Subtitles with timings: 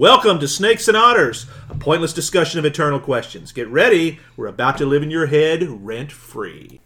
[0.00, 3.52] Welcome to Snakes and Otters, a pointless discussion of eternal questions.
[3.52, 6.80] Get ready, we're about to live in your head rent free.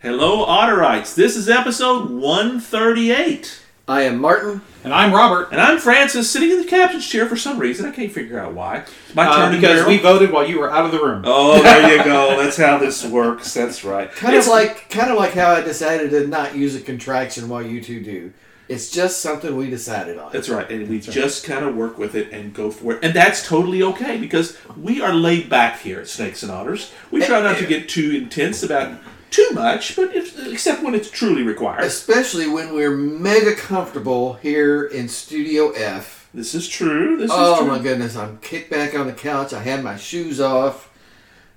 [0.00, 1.14] Hello, Otterites.
[1.14, 3.60] This is episode 138.
[3.86, 4.62] I am Martin.
[4.82, 5.50] And I'm Robert.
[5.52, 7.84] And I'm Francis, sitting in the captain's chair for some reason.
[7.84, 8.76] I can't figure out why.
[8.78, 11.20] It's my Uh, turn to because we voted while you were out of the room.
[11.26, 12.42] Oh, there you go.
[12.42, 13.52] That's how this works.
[13.52, 14.10] That's right.
[14.10, 17.50] Kind It's- of like kind of like how I decided to not use a contraction
[17.50, 18.32] while you two do.
[18.68, 20.32] It's just something we decided on.
[20.32, 23.12] That's right, and we just kind of work with it and go for it, and
[23.12, 26.90] that's totally okay because we are laid back here at Snakes and Otters.
[27.10, 28.98] We try not to eh, get too intense about
[29.30, 31.82] too much, but if, except when it's truly required.
[31.84, 36.28] Especially when we're mega comfortable here in Studio F.
[36.32, 37.16] This is true.
[37.18, 37.66] This is Oh true.
[37.68, 38.16] my goodness!
[38.16, 39.52] I'm kicked back on the couch.
[39.52, 40.90] I had my shoes off.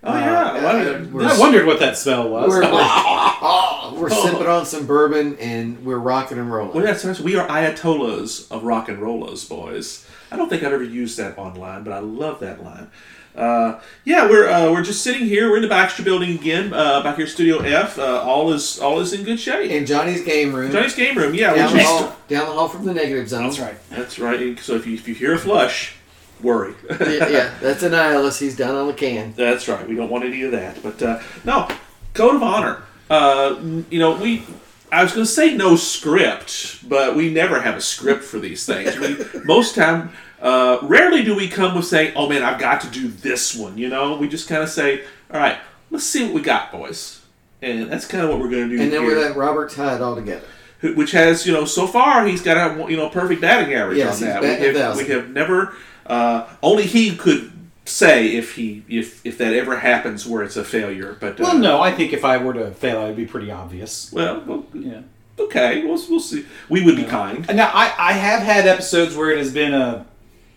[0.08, 2.50] Oh yeah, Uh, well, uh, we're- I wondered what that smell was.
[2.50, 6.74] We're, we're, we're sipping on some bourbon and we're rocking and rolling.
[6.74, 7.20] well, that's right.
[7.20, 10.08] We are ayatollahs of rock and rollers, boys.
[10.32, 12.90] I don't think I've ever used that online, but I love that line.
[13.36, 15.50] Uh, yeah, we're uh, we're just sitting here.
[15.50, 18.00] We're in the Baxter Building again, uh, back here, Studio F.
[18.00, 19.70] Uh, all is all is in good shape.
[19.70, 21.36] in Johnny's game room, Johnny's game room.
[21.36, 23.44] Yeah, down, we the just hall, down the hall from the negative zone.
[23.44, 23.76] That's right.
[23.92, 24.58] That's right.
[24.60, 25.94] So if you if you hear a flush,
[26.42, 26.74] worry.
[26.90, 28.40] yeah, that's Annihilus.
[28.40, 29.34] He's down on the can.
[29.36, 29.88] That's right.
[29.88, 30.82] We don't want any of that.
[30.84, 31.68] But uh, no,
[32.14, 32.84] code of honor.
[33.10, 33.58] Uh,
[33.90, 34.44] you know, we.
[34.90, 38.66] I was going to say no script, but we never have a script for these
[38.66, 38.98] things.
[38.98, 42.88] We most time, uh, rarely do we come with saying, "Oh man, I've got to
[42.90, 45.02] do this one." You know, we just kind of say,
[45.34, 45.58] "All right,
[45.92, 47.22] let's see what we got, boys,"
[47.62, 49.16] and that's kind of what we're going to do And then here.
[49.16, 50.46] we let Robert tie it all together.
[50.82, 54.22] which has you know so far he's got a you know perfect batting average Yes,
[54.22, 54.42] on that.
[54.42, 55.74] we, have, we have never
[56.08, 57.52] uh, only he could
[57.86, 61.16] say if he if if that ever happens where it's a failure.
[61.20, 63.52] But uh, Well, no, I think if I were to fail, it would be pretty
[63.52, 64.12] obvious.
[64.12, 65.02] well, well, Yeah.
[65.40, 66.46] okay, we'll, we'll see.
[66.70, 67.48] We would be kind.
[67.56, 70.06] Now, I, I have had episodes where it has been a,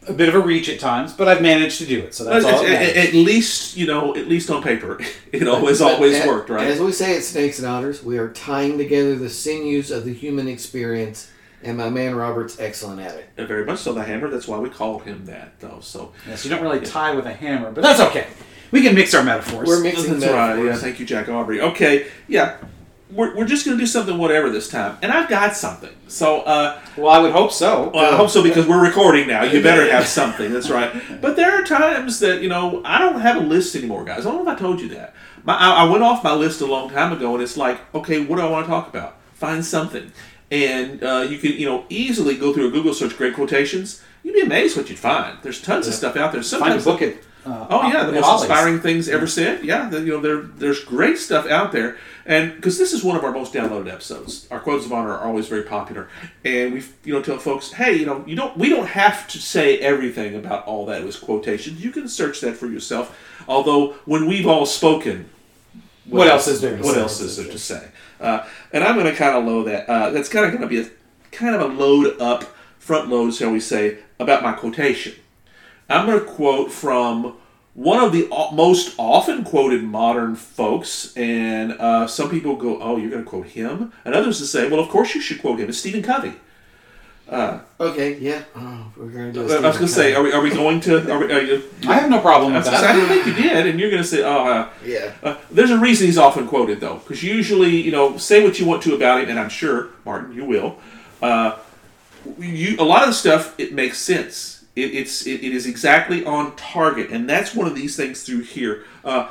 [0.09, 2.45] a bit of a reach at times, but I've managed to do it, so that's
[2.45, 4.99] At, all at- at least you know, at least on paper,
[5.33, 6.67] it always But always a- worked, right?
[6.67, 10.13] As we say at Snakes and Otters, we are tying together the sinews of the
[10.15, 11.31] human experience,
[11.63, 13.29] and my man Robert's excellent at it.
[13.39, 13.93] Uh, Very much so.
[13.93, 14.29] The hammer.
[14.29, 15.79] That's why we called him that, though.
[15.81, 18.27] So Yes, you don't really tie with a hammer, but that's okay.
[18.71, 19.67] We can mix our metaphors.
[19.67, 20.51] We're mixing That's right.
[20.51, 20.83] Yeah, metaphors.
[20.83, 21.61] thank you, Jack Aubrey.
[21.61, 22.57] Okay, yeah,
[23.11, 25.91] we're, we're just gonna do something whatever this time, and I've got something.
[26.07, 27.91] So uh, well, I would hope so.
[27.93, 29.43] Well, I hope so because we're recording now.
[29.43, 30.53] You better have something.
[30.53, 30.91] That's right.
[31.21, 34.25] But there are times that you know I don't have a list anymore, guys.
[34.25, 35.15] I don't know if I told you that.
[35.45, 38.25] My, I, I went off my list a long time ago, and it's like, okay,
[38.25, 39.17] what do I want to talk about?
[39.35, 40.13] Find something,
[40.51, 44.03] and uh, you can you know easily go through a Google search, great quotations.
[44.23, 45.39] You'd be amazed what you'd find.
[45.43, 46.43] There's tons of stuff out there.
[46.43, 47.15] Find a Sometimes book at.
[47.47, 48.43] Uh, Oh yeah, the most Ollie's.
[48.43, 49.65] inspiring things ever said.
[49.65, 51.97] Yeah, the, you know there there's great stuff out there,
[52.27, 55.25] and because this is one of our most downloaded episodes, our quotes of honor are
[55.27, 56.11] always very popular,
[56.45, 59.39] and we you know tell folks, hey, you know you don't we don't have to
[59.39, 61.83] say everything about all that was quotations.
[61.83, 63.19] You can search that for yourself.
[63.49, 65.31] Although when we've all spoken,
[66.05, 67.89] What else is there to What else is there to say?
[68.21, 69.89] Uh, and I'm going to kind of load that.
[69.89, 70.91] Uh, that's kind of going to be a
[71.33, 72.45] kind of a load up,
[72.79, 75.15] front load, shall we say, about my quotation.
[75.89, 77.37] I'm going to quote from
[77.75, 83.11] one of the most often quoted modern folks, and uh, some people go, "Oh, you're
[83.11, 85.69] going to quote him," and others will say, "Well, of course you should quote him."
[85.69, 86.35] It's Stephen Covey.
[87.29, 88.43] Okay, yeah.
[88.57, 90.51] Oh, we're going to do I a was going to say, are we, are we
[90.51, 91.11] going to?
[91.13, 93.09] Are we, are you, I have no problem I with was gonna say, I that.
[93.09, 95.13] didn't think you did, and you're going to say, "Oh." Uh, Yeah.
[95.23, 98.67] Uh, there's a reason he's often quoted, though, because usually, you know, say what you
[98.67, 100.77] want to about him, and I'm sure, Martin, you will.
[101.23, 101.57] Uh,
[102.39, 104.65] you a lot of the stuff it makes sense.
[104.77, 108.43] It, it's it, it is exactly on target, and that's one of these things through
[108.43, 108.85] here.
[109.05, 109.29] Uh,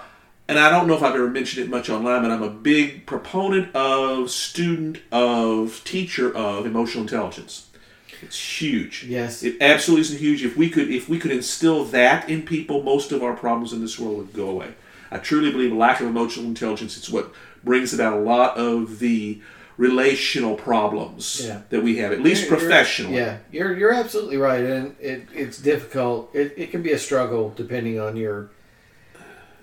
[0.47, 3.05] and I don't know if I've ever mentioned it much online, but I'm a big
[3.05, 7.68] proponent of, student of, teacher of emotional intelligence.
[8.21, 9.05] It's huge.
[9.07, 9.43] Yes.
[9.43, 10.43] It absolutely is huge.
[10.43, 13.81] If we could if we could instill that in people, most of our problems in
[13.81, 14.73] this world would go away.
[15.11, 17.31] I truly believe a lack of emotional intelligence is what
[17.63, 19.41] brings about a lot of the
[19.77, 21.61] relational problems Yeah.
[21.69, 23.15] that we have, at least You're- you're- professionally.
[23.17, 26.29] Yeah, you're you're absolutely right, and it, it's difficult.
[26.35, 28.49] It, it can be a struggle depending on your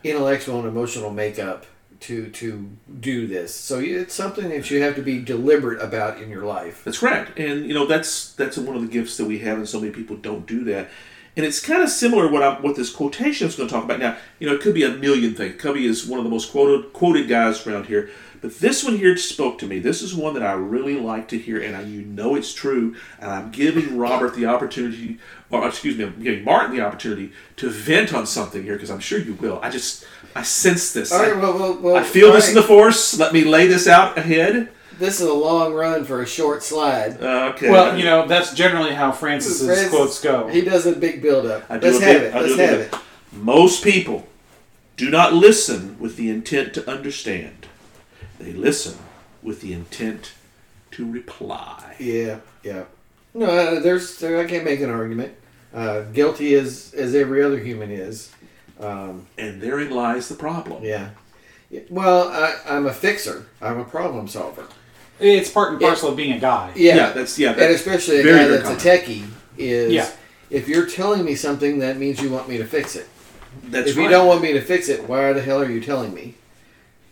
[0.03, 1.67] intellectual and emotional makeup
[2.00, 2.70] to to
[3.00, 3.54] do this.
[3.54, 6.82] So it's something that you have to be deliberate about in your life.
[6.84, 9.69] That's correct, and you know that's that's one of the gifts that we have, and
[9.69, 10.88] so many people don't do that.
[11.37, 13.98] And it's kind of similar what I'm, what this quotation is going to talk about.
[13.98, 15.60] Now, you know, it could be a million things.
[15.60, 18.10] Covey is one of the most quoted quoted guys around here,
[18.40, 19.78] but this one here spoke to me.
[19.78, 22.96] This is one that I really like to hear, and I, you know it's true.
[23.20, 25.19] And I'm giving Robert the opportunity,
[25.50, 29.00] or excuse me, I'm giving Martin the opportunity to vent on something here because I'm
[29.00, 29.60] sure you will.
[29.62, 30.06] I just
[30.37, 31.12] I sense this.
[31.12, 33.19] All right, well, well, well I feel all this in the force.
[33.19, 34.69] Let me lay this out ahead.
[34.99, 37.19] this is a long run for a short slide.
[37.23, 37.71] Okay.
[37.71, 40.47] Well, you know, that's generally how Francis's Francis- quotes go.
[40.49, 41.65] He does a big build up.
[41.71, 42.35] I do Let's a have bit- it.
[42.35, 42.94] I Let's a bit have it.
[43.33, 44.29] Most people
[44.99, 47.67] do not listen with the intent to understand.
[48.39, 48.99] They listen
[49.43, 50.32] with the intent
[50.91, 51.97] to reply.
[51.99, 52.85] Yeah, yeah.
[53.32, 55.32] No, uh, there's there, I can't make an argument.
[55.75, 58.31] Uh, guilty as as every other human is.
[58.81, 60.84] Um, And therein lies the problem.
[60.84, 61.11] yeah.
[61.69, 63.46] Yeah, Well, I, I'm a fixer.
[63.61, 64.64] I'm a problem solver.
[65.19, 66.73] It's part and parcel of being a guy.
[66.76, 67.52] Yeah, Yeah, that's yeah.
[67.52, 69.26] and especially a guy very that's a techie
[69.58, 69.93] is.
[69.93, 70.08] Yeah.
[70.50, 73.08] If you're telling me something, that means you want me to fix it.
[73.64, 74.05] that's if right.
[74.05, 76.34] you don't want me to fix it, why the hell are you telling me?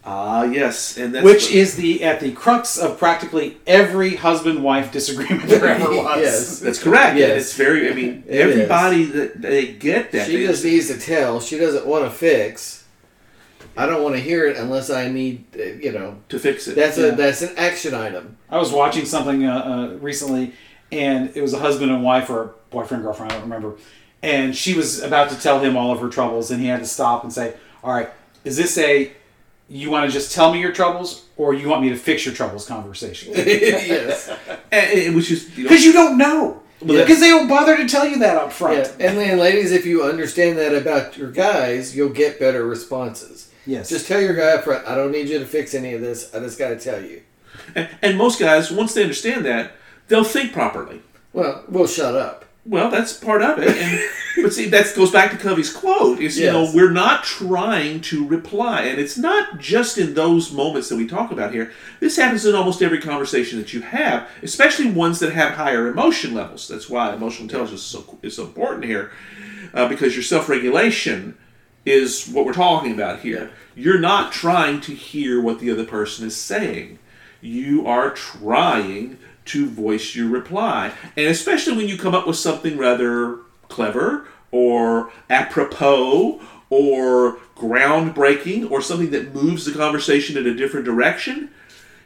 [0.06, 4.62] Ah, yes, and that's Which what- is the at the crux of practically every husband
[4.62, 6.21] wife disagreement there ever was.
[6.21, 6.59] Yes.
[6.61, 7.17] that's correct.
[7.17, 7.31] Yes.
[7.31, 7.91] And it's very.
[7.91, 10.27] I mean, It everybody that they get that.
[10.27, 11.41] She They- just needs to tell.
[11.41, 12.85] She doesn't want to fix.
[13.77, 16.17] I don't want to hear it unless I need, uh, you know.
[16.29, 16.77] to fix it.
[16.77, 17.06] That's Yeah.
[17.06, 18.37] a that's an action item.
[18.49, 19.56] I was watching something uh,
[19.95, 20.53] uh, recently,
[20.93, 23.75] and it was a husband and wife or boyfriend girlfriend, I don't remember.
[24.23, 26.87] And she was about to tell him all of her troubles, and he had to
[26.87, 28.11] stop and say, "All right,
[28.45, 29.11] is this a
[29.69, 32.34] you want to just tell me your troubles, or you want me to fix your
[32.34, 33.32] troubles conversation?
[33.37, 34.28] yes.
[34.70, 36.62] And- and which is you know, Because you don't know.
[36.82, 37.00] Yeah.
[37.00, 38.76] Because they don't bother to tell you that up front.
[38.99, 39.08] Yeah.
[39.08, 43.50] And then, ladies, if you understand that about your guys, you'll get better responses.
[43.66, 43.88] Yes.
[43.88, 46.34] Just tell your guy up front, I don't need you to fix any of this.
[46.34, 47.22] I just got to tell you.
[47.75, 49.72] and, and most guys once they understand that
[50.08, 51.00] they'll think properly.
[51.32, 52.44] Well, we'll shut up.
[52.66, 53.76] Well, that's part of it.
[53.76, 54.00] And,
[54.43, 58.26] but see, that goes back to Covey's quote: "Is you know we're not trying to
[58.26, 61.72] reply, and it's not just in those moments that we talk about here.
[62.00, 66.32] This happens in almost every conversation that you have, especially ones that have higher emotion
[66.32, 66.66] levels.
[66.66, 69.12] That's why emotional intelligence is so is so important here,
[69.75, 71.37] uh, because your self regulation
[71.84, 73.50] is what we're talking about here.
[73.75, 76.99] You're not trying to hear what the other person is saying.
[77.40, 80.93] You are trying to voice your reply.
[81.17, 83.38] And especially when you come up with something rather
[83.69, 91.50] clever or apropos or groundbreaking or something that moves the conversation in a different direction,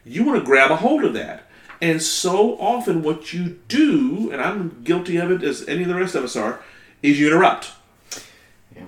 [0.05, 1.44] you want to grab a hold of that.
[1.81, 5.94] And so often, what you do, and I'm guilty of it as any of the
[5.94, 6.61] rest of us are,
[7.05, 7.70] is you interrupt.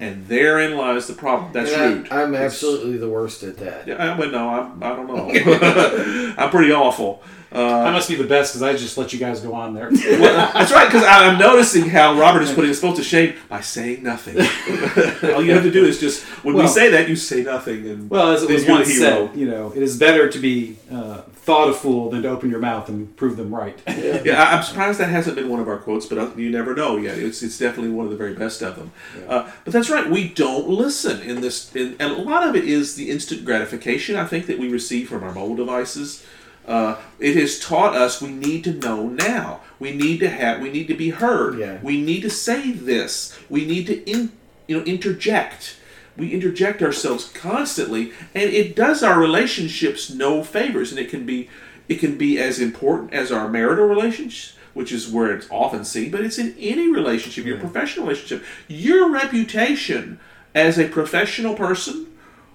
[0.01, 1.53] And therein lies the problem.
[1.53, 2.09] That's I- rude.
[2.13, 3.87] I'm It's- absolutely the worst at that.
[3.87, 6.35] Yeah, I, well, no, I'm, I don't know.
[6.39, 7.23] I'm pretty awful.
[7.53, 9.91] Uh, I must be the best because I just let you guys go on there.
[9.93, 13.61] well, that's right, because I'm noticing how Robert is putting us both to shame by
[13.61, 14.37] saying nothing.
[15.35, 17.89] All you have to do is just, when we say that, you say nothing.
[17.89, 19.27] And Well, as it was once hero.
[19.29, 22.51] said, you know, it is better to be uh, thought a fool than to open
[22.51, 23.79] your mouth and prove them right.
[24.25, 26.75] Yeah, I- I'm surprised that hasn't been one of our quotes, but uh, you never
[26.75, 27.19] know yet.
[27.19, 28.93] It's, it's definitely one of the very best of them.
[29.29, 32.65] Uh, but that's right, we don't listen in this, in, and a lot of it
[32.65, 36.25] is the instant gratification I think that we receive from our mobile devices.
[36.67, 39.61] Uh, it has taught us we need to know now.
[39.79, 40.61] We need to have.
[40.61, 41.59] We need to be heard.
[41.59, 41.79] Yeah.
[41.83, 43.37] We need to say this.
[43.49, 44.33] We need to in,
[44.67, 45.77] you know interject.
[46.17, 50.91] We interject ourselves constantly, and it does our relationships no favors.
[50.91, 51.49] And it can be
[51.89, 56.11] it can be as important as our marital relationships, which is where it's often seen,
[56.11, 58.47] but it's in any relationship, your professional relationship.
[58.69, 60.21] Your reputation
[60.55, 62.07] as a professional person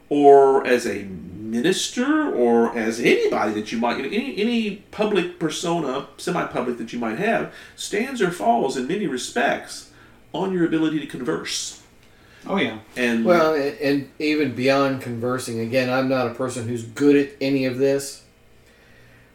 [0.10, 1.08] or as a
[1.52, 7.20] minister or as anybody that you might any any public persona semi-public that you might
[7.20, 9.92] have stands or falls in many respects
[10.34, 11.82] on your ability to converse
[12.48, 12.80] Oh yeah.
[12.96, 17.34] and Well, and, and even beyond conversing, again, I'm not a person who's good at
[17.42, 18.24] any of this,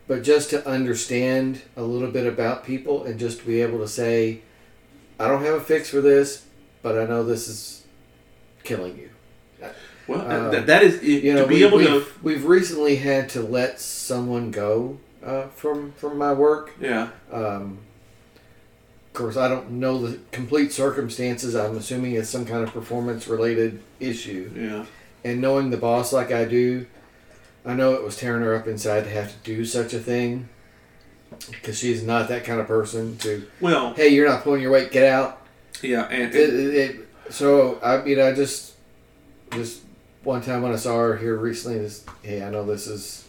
[0.06, 3.88] but just to understand a little bit about people and just to be able to
[3.88, 4.42] say,
[5.18, 6.46] I don't have a fix for this,
[6.82, 7.84] but I know this is
[8.62, 9.09] killing you.
[10.10, 12.96] Well uh, that, that is You know, to be we, able we've, to we've recently
[12.96, 16.72] had to let someone go uh, from from my work.
[16.80, 17.78] yeah Um,
[19.08, 21.54] of course, I don't know the complete circumstances.
[21.56, 24.50] I'm assuming it's some kind of performance related issue.
[24.54, 24.84] yeah
[25.24, 26.86] And knowing the boss like I do,
[27.66, 30.48] I know it was tearing her up inside to have to do such a thing.
[31.50, 34.90] Because she's not that kind of person to, well hey, you're not pulling your weight,
[34.90, 35.42] get out.
[35.82, 36.96] yeah and, It, it, it-
[37.30, 38.74] so, I mean, I just,
[39.52, 39.82] just
[40.22, 43.26] one time when I saw her here recently, this, hey, I know this is,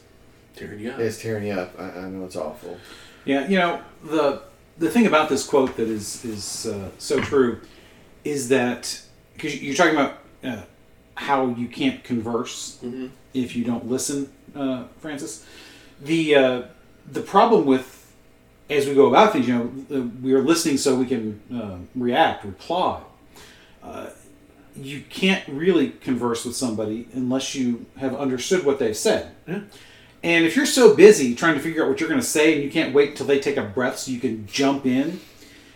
[0.55, 0.99] tearing you up.
[0.99, 1.79] it's tearing you up.
[1.79, 2.77] I, I know it's awful.
[3.25, 4.41] Yeah, you know the
[4.77, 7.61] the thing about this quote that is is uh, so true
[8.23, 9.01] is that
[9.33, 10.63] because you're talking about uh,
[11.15, 13.11] how you can't converse Mhm.
[13.33, 15.45] if you don't listen, uh, Francis.
[16.01, 16.61] The uh,
[17.11, 18.11] the problem with
[18.69, 19.53] as we go about things, you
[19.89, 23.01] know, we are listening so we can uh, react, reply.
[24.75, 29.33] You can't really converse with somebody unless you have understood what they've said.
[29.47, 29.61] Yeah.
[30.23, 32.63] And if you're so busy trying to figure out what you're going to say and
[32.63, 35.19] you can't wait until they take a breath so you can jump in,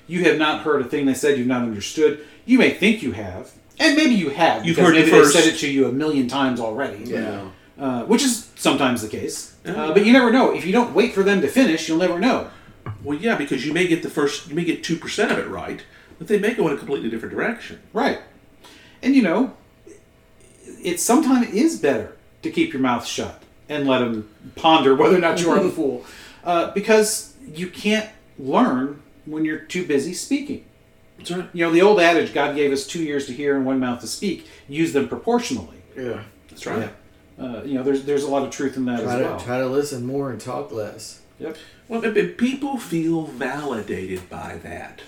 [0.08, 2.26] you have not heard a thing they said, you've not understood.
[2.46, 4.66] You may think you have, and maybe you have.
[4.66, 5.34] You've heard it first.
[5.34, 7.04] said it to you a million times already.
[7.06, 7.50] Yeah.
[7.78, 9.56] Uh, which is sometimes the case.
[9.66, 10.54] Uh, but you never know.
[10.54, 12.50] If you don't wait for them to finish, you'll never know.
[13.04, 15.48] Well, yeah, because you may get the first, you may get two percent of it
[15.48, 15.84] right,
[16.18, 17.82] but they may go in a completely different direction.
[17.92, 18.20] Right.
[19.02, 19.54] And you know,
[20.84, 25.20] it sometimes is better to keep your mouth shut and let them ponder whether or
[25.20, 26.06] not you are the fool.
[26.44, 30.64] Uh, because you can't learn when you're too busy speaking.
[31.18, 31.50] That's right.
[31.54, 34.02] You know, the old adage, God gave us two ears to hear and one mouth
[34.02, 35.78] to speak, use them proportionally.
[35.98, 36.24] Yeah.
[36.50, 36.90] That's right.
[37.40, 39.40] Uh, you know, there's, there's a lot of truth in that Try as well.
[39.40, 41.22] to try to listen more and talk less.
[41.40, 41.58] Yep.
[41.88, 45.02] Well, but- but people feel validated by that,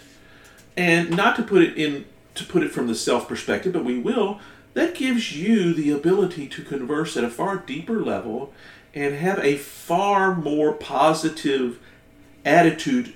[0.75, 2.05] and not to put it in
[2.37, 4.39] to put it from the self perspective, but we will.
[4.73, 8.53] That gives you the ability to converse at a far deeper level
[8.93, 11.79] and have a far more positive
[12.45, 13.13] attitude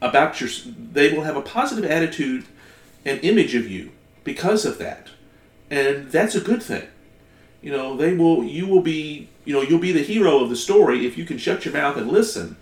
[0.00, 0.50] about your.
[0.92, 2.44] They will have a positive attitude
[3.04, 3.92] and image of you
[4.24, 5.08] because of that,
[5.70, 6.88] and that's a good thing.
[7.62, 8.44] You know, they will.
[8.44, 9.28] You will be.
[9.44, 11.96] You know, you'll be the hero of the story if you can shut your mouth
[11.96, 12.56] and listen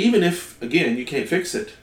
[0.00, 1.74] even if again you can't fix it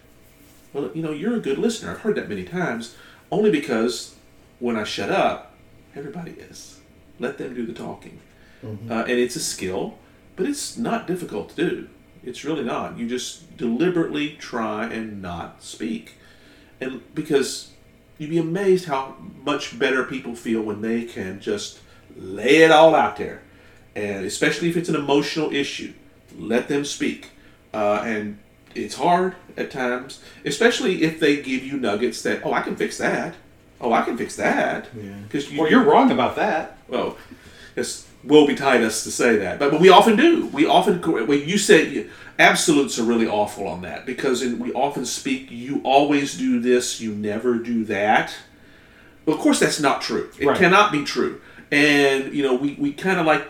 [0.74, 2.96] well you know you're a good listener i've heard that many times
[3.32, 4.16] only because
[4.60, 5.54] when i shut up
[5.96, 6.80] everybody is.
[7.20, 8.20] Let them do the talking.
[8.64, 9.98] Uh, and it's a skill
[10.36, 11.90] but it's not difficult to do.
[12.24, 12.98] It's really not.
[12.98, 16.16] You just deliberately try and not speak.
[16.80, 17.72] And because
[18.20, 21.80] you'd be amazed how much better people feel when they can just
[22.16, 23.42] lay it all out there.
[23.96, 25.94] And especially if it's an emotional issue
[26.38, 27.32] let them speak.
[27.74, 28.40] Uh, and
[28.76, 32.98] it's hard at times, especially if they give you nuggets that oh I can fix
[32.98, 33.36] that,
[33.82, 35.14] oh I can fix that, Yeah.
[35.24, 36.78] because you Well, you're wrong about that.
[36.88, 37.18] well,
[37.76, 40.48] it's woe betide us to say that, but, but we often do.
[40.48, 42.08] We often when you say
[42.40, 47.00] absolutes are really awful on that because in, we often speak you always do this,
[47.02, 48.34] you never do that.
[49.26, 50.30] Well, of course that's not true.
[50.40, 50.58] It Right.
[50.58, 53.44] cannot be true, and you know we, we kind of like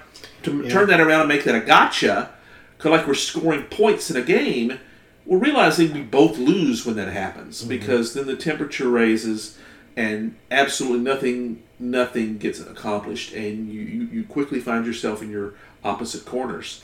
[0.43, 0.69] to Yeah.
[0.69, 2.29] turn that around and make that a gotcha,
[2.77, 4.79] because like we're scoring points in a game.
[5.27, 7.69] We're realizing we both lose when that happens mm-hmm.
[7.69, 9.57] because then the temperature raises
[9.97, 15.53] and absolutely nothing nothing gets accomplished and you, you, you quickly find yourself in your
[15.83, 16.81] opposite corners.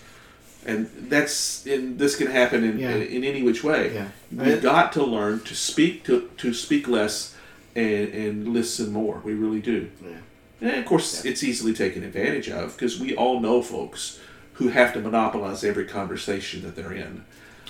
[0.66, 2.92] And that's and this can happen in, Yeah.
[2.92, 3.94] in, in any which way.
[3.94, 4.08] Yeah.
[4.32, 7.36] we've got to learn to speak to, to speak less
[7.76, 9.22] and, and listen more.
[9.24, 9.90] We really do.
[10.04, 10.70] Yeah.
[10.70, 14.20] and of course it's easily taken advantage of because we all know folks
[14.54, 17.24] who have to monopolize every conversation that they're in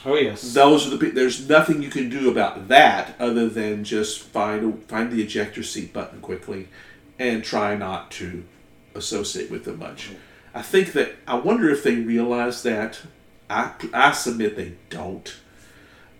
[0.05, 0.53] Oh, yes.
[0.53, 5.11] those are the there's nothing you can do about that other than just find find
[5.11, 6.67] the ejector seat button quickly
[7.17, 8.43] and try not to
[8.95, 10.11] associate with them much.
[10.53, 13.01] I think that i wonder if they realize that.
[13.49, 15.33] I, I submit they don't.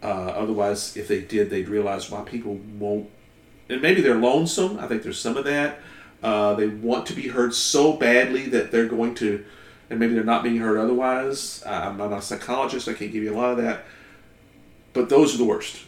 [0.02, 3.10] Uh, otherwise if they did they'd realize why people won't
[3.70, 4.80] and maybe they're lonesome.
[4.80, 5.80] I think there's some of that.
[6.22, 9.44] Uh, they want to be heard so badly that they're going to
[9.94, 11.64] and maybe they're not being heard otherwise.
[11.66, 12.88] I'm not a psychologist.
[12.88, 13.86] I can't give you a lot of that.
[14.92, 15.80] But those are the worst.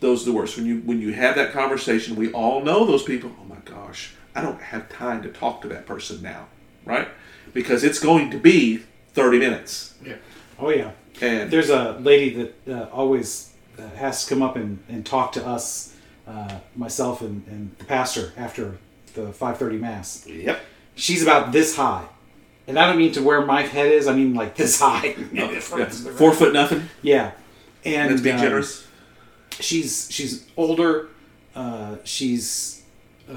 [0.00, 0.56] Those are the worst.
[0.56, 3.30] When you when you have that conversation, we all know those people.
[3.40, 6.46] Oh my gosh, I don't have time to talk to that person now,
[6.84, 7.08] right?
[7.52, 8.82] Because it's going to be
[9.14, 9.94] 30 minutes.
[10.04, 10.16] Yeah.
[10.58, 10.90] Oh, yeah.
[11.20, 12.30] And There's a lady
[12.66, 15.94] that uh, always uh, has to come up and, and talk to us,
[16.26, 18.78] uh, myself and, and the pastor, after
[19.14, 20.26] the 5:30 mass.
[20.26, 20.60] yep.
[20.96, 22.06] She's about this high,
[22.66, 24.06] and I don't mean to where my head is.
[24.06, 25.16] I mean like this high.
[25.32, 25.58] Yeah.
[25.60, 26.88] Four foot nothing.
[27.02, 27.32] Yeah,
[27.84, 28.86] and That's being um, generous.
[29.50, 31.08] she's she's older.
[31.54, 32.82] Uh, she's
[33.30, 33.34] uh,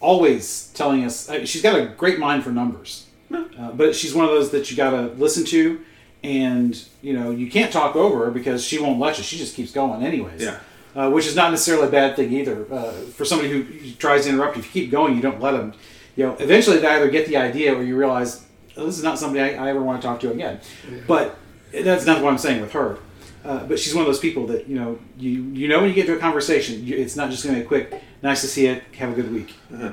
[0.00, 1.28] always telling us.
[1.30, 4.70] I she's got a great mind for numbers, uh, but she's one of those that
[4.70, 5.80] you got to listen to,
[6.22, 9.24] and you know you can't talk over her because she won't let you.
[9.24, 10.42] She just keeps going anyways.
[10.42, 10.58] Yeah.
[10.94, 12.66] Uh, which is not necessarily a bad thing either.
[12.70, 15.52] Uh, for somebody who tries to interrupt, you, if you keep going, you don't let
[15.52, 15.72] them.
[16.20, 18.44] You know, eventually they either get the idea or you realize
[18.76, 20.60] oh, this is not somebody I, I ever want to talk to again.
[21.06, 21.34] But
[21.72, 22.98] that's not what I'm saying with her.
[23.42, 25.94] Uh, but she's one of those people that you know you you know when you
[25.94, 28.02] get to a conversation, you, it's not just going to be a quick.
[28.22, 28.82] Nice to see you.
[28.98, 29.54] Have a good week.
[29.72, 29.92] Uh-huh.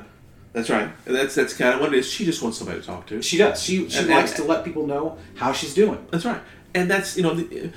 [0.52, 0.90] That's right.
[1.06, 2.12] That's that's kind of what it is.
[2.12, 3.22] She just wants somebody to talk to.
[3.22, 3.62] She does.
[3.62, 6.06] She she And- likes and- to let people know how she's doing.
[6.10, 6.42] That's right,
[6.74, 7.70] and that's you know, the,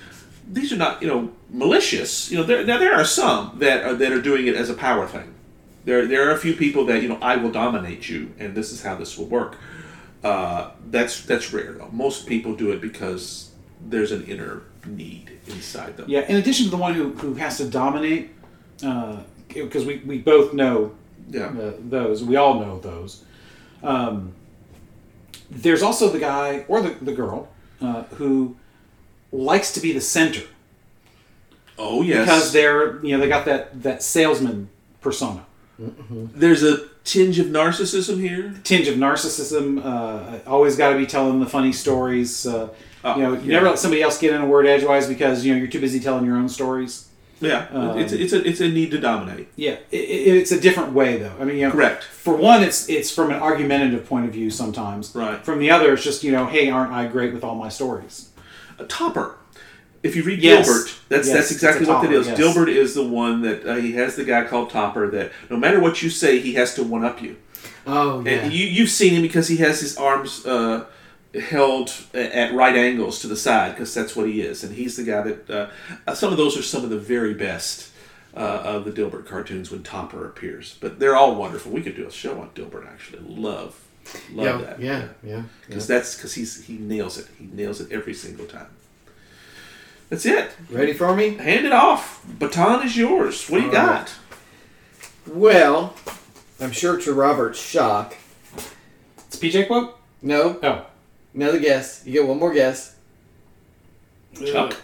[0.52, 2.30] these are not you know malicious.
[2.30, 4.74] You know, there now there are some that are that are doing it as a
[4.74, 5.36] power thing.
[5.86, 8.72] There there are a few people that you know I will dominate you, and this
[8.72, 9.58] is how this will work.
[10.24, 11.90] Uh, that's that's rare though.
[11.92, 13.52] Most people do it because
[13.90, 16.06] there's an inner need inside them.
[16.08, 16.22] Yeah.
[16.22, 18.30] In addition to the one who who has to dominate,
[19.48, 20.92] because we we both know
[21.30, 21.48] Yeah.
[21.48, 22.24] uh, those.
[22.24, 23.24] We all know those.
[23.84, 24.34] Um,
[25.50, 27.50] there's also the guy or the, the girl
[27.82, 28.56] uh, who
[29.32, 30.44] likes to be the center
[31.78, 34.70] Oh yes, because they're you know they got that that salesman
[35.02, 35.46] persona.
[36.36, 38.54] There's a tinge of narcissism here.
[38.64, 39.84] tinge of narcissism.
[39.84, 42.46] Uh, always got to be telling the funny stories.
[42.46, 42.70] Uh,
[43.04, 43.54] Oh, you know, you yeah.
[43.54, 46.00] never let somebody else get in a word edgewise because you know you're too busy
[46.00, 47.08] telling your own stories.
[47.40, 49.48] Yeah, Um, it's it's a it's a need to dominate.
[49.56, 51.34] Yeah, it, it, it's a different way though.
[51.40, 52.04] I mean, you know, Correct.
[52.04, 55.16] For one, it's it's from an argumentative point of view sometimes.
[55.16, 55.44] Right.
[55.44, 58.30] From the other, it's just you know, hey, aren't I great with all my stories?
[58.78, 59.36] A topper.
[60.04, 60.68] If you read Yes.
[60.68, 62.28] Dilbert, that's Yes, that's exactly what that is.
[62.28, 62.40] yes.
[62.40, 65.80] Dilbert is the one that uh, he has the guy called Topper that no matter
[65.80, 67.38] what you say, he has to one up you.
[67.86, 68.32] Oh yeah.
[68.32, 70.86] And you you've seen him because he has his arms uh,
[71.50, 75.04] held at right angles to the side because that's what he is, and he's the
[75.04, 75.50] guy that.
[75.50, 75.70] Uh,
[76.08, 77.90] uh, some of those are some of the very best.
[78.34, 81.70] Uh, of the Dilbert cartoons when Topper appears, but they're all wonderful.
[81.70, 82.88] We could do a show on Dilbert.
[82.88, 83.78] Actually, love,
[84.32, 84.80] love yeah, that.
[84.80, 87.28] yeah, yeah, because that's because he's he nails it.
[87.38, 88.68] He nails it every single time.
[90.12, 90.52] That's it.
[90.70, 91.36] Ready for me?
[91.36, 92.22] Hand it off.
[92.38, 93.50] Baton is yours.
[93.50, 94.06] What do you All right.
[94.06, 94.14] got?
[95.26, 95.96] Well,
[96.60, 98.16] I'm sure to Robert's shock.
[99.28, 99.98] It's PJ quote.
[100.22, 100.86] No, Oh,
[101.34, 102.04] another guess.
[102.06, 102.96] You get one more guess.
[104.36, 104.76] Chuck.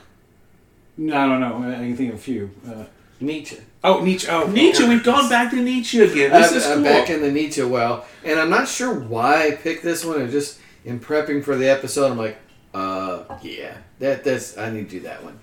[0.97, 1.69] no, I don't know.
[1.71, 2.49] I can think of a few.
[2.67, 2.85] Uh,
[3.19, 3.57] Nietzsche.
[3.83, 4.27] oh, Nietzsche.
[4.29, 4.83] Oh, Nietzsche.
[4.83, 6.31] oh, We've gone back to Nietzsche again.
[6.31, 6.83] This I'm, is I'm cool.
[6.83, 10.21] back in the Nietzsche well, and I'm not sure why I picked this one.
[10.21, 12.37] I just in prepping for the episode, I'm like,
[12.77, 15.39] uh, yeah, that that's I need to do that one.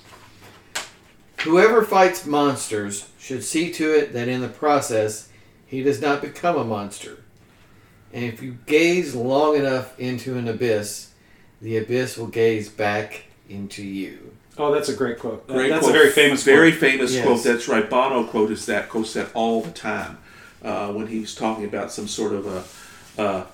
[1.42, 5.28] Whoever fights monsters should see to it that in the process
[5.66, 7.18] he does not become a monster.
[8.12, 11.10] And if you gaze long enough into an abyss,
[11.60, 14.34] the abyss will gaze back into you.
[14.56, 15.44] Oh, that's a great quote.
[15.48, 15.96] Uh, Great that's quote.
[15.96, 16.44] a very famous.
[16.44, 16.80] very quote.
[16.80, 17.24] famous Yes.
[17.26, 17.42] quote.
[17.42, 17.90] That's right.
[17.90, 20.18] Bono quote is that quotes that all the time
[20.62, 23.20] uh, when he's talking about some sort of a.
[23.20, 23.46] Uh,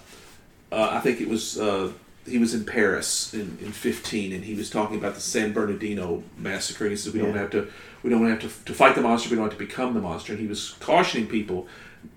[0.72, 1.90] uh, I think it was uh,
[2.27, 6.23] he was in Paris in, in fifteen, and he was talking about the San Bernardino
[6.37, 6.89] massacre.
[6.89, 7.69] He said we don't have to
[8.02, 9.30] we don't have to to fight the monster.
[9.30, 10.33] We don't have to become the monster.
[10.33, 11.67] And he was cautioning people,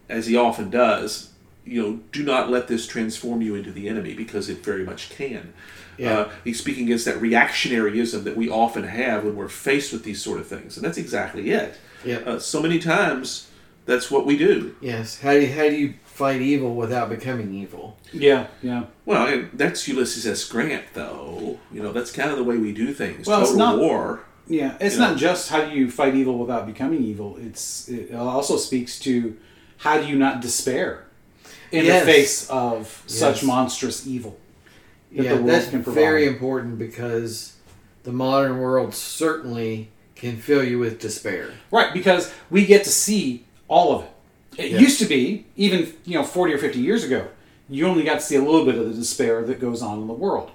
[0.09, 1.29] as he often does.
[1.65, 5.09] You know, do not let this transform you into the enemy because it very much
[5.09, 5.53] can.
[5.97, 6.11] Yeah.
[6.11, 10.21] Uh, he's speaking against that reactionaryism that we often have when we're faced with these
[10.21, 11.77] sort of things, and that's exactly it.
[12.03, 12.27] Yep.
[12.27, 13.47] Uh, so many times,
[13.85, 14.75] that's what we do.
[14.81, 15.19] Yes.
[15.21, 17.97] How do you, how do you fight evil without becoming evil?
[18.13, 18.85] Yeah, yeah.
[19.05, 20.43] Well, and that's Ulysses S.
[20.45, 21.59] Grant, though.
[21.71, 23.27] You know, that's kind of the way we do things.
[23.27, 24.23] Well, it's Total not- war.
[24.45, 25.09] Yeah, it's You know?
[25.11, 27.37] not just how do you fight evil without becoming evil.
[27.39, 29.37] It's it also speaks to
[29.77, 31.05] how do you not despair
[31.71, 32.05] in Yes.
[32.05, 34.37] the face of such monstrous evil
[35.15, 35.99] that yeah, the world that's can provide.
[36.01, 37.53] very important because
[38.03, 41.51] the modern world certainly can fill you with despair.
[41.71, 44.09] right because we get to see all of it.
[44.63, 44.79] It Yeah.
[44.87, 47.21] used to be even you know forty or fifty years ago,
[47.69, 50.07] you only got to see a little bit of the despair that goes on in
[50.07, 50.49] the world.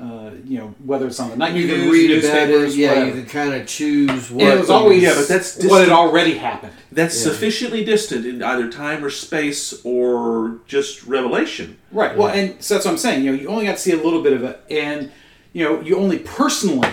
[0.00, 2.76] Uh, you know whether it's on the night You news, can read about it, newspapers,
[2.76, 2.88] yeah.
[2.88, 3.06] whatever.
[3.06, 4.42] You can kind of choose what.
[4.44, 6.72] And it was always Yeah, but that's what had already happened.
[6.90, 7.30] That's Yeah.
[7.30, 11.76] sufficiently distant in either time or space or just revelation.
[11.92, 12.16] Right.
[12.16, 13.24] Well, and so that's what I'm saying.
[13.24, 15.10] You know, you only got to see a little bit of it, and
[15.52, 16.88] you know, you only personally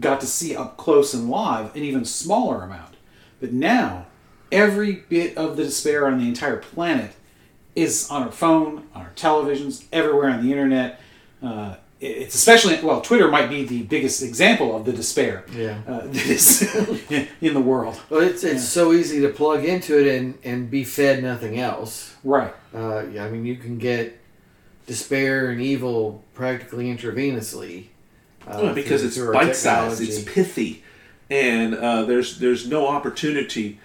[0.00, 2.94] got to see up close and live an even smaller amount.
[3.42, 4.06] But now,
[4.52, 7.12] every bit of the despair on the entire planet
[7.74, 11.00] is on our phone, on our televisions, everywhere on the internet.
[11.42, 15.78] Uh, it's especially well, Twitter might be the biggest example of the despair Yeah.
[15.88, 16.62] uh, that is
[17.40, 17.98] in the world.
[18.10, 22.14] Well, it's it's so easy to plug into it and and be fed nothing else.
[22.24, 22.52] Right.
[22.74, 24.18] Uh, yeah, I mean, you can get
[24.86, 27.86] despair and evil practically intravenously.
[28.46, 30.82] Uh, Well, because through- it's through bite sized, it's pithy,
[31.30, 33.78] and uh, there's there's no opportunity.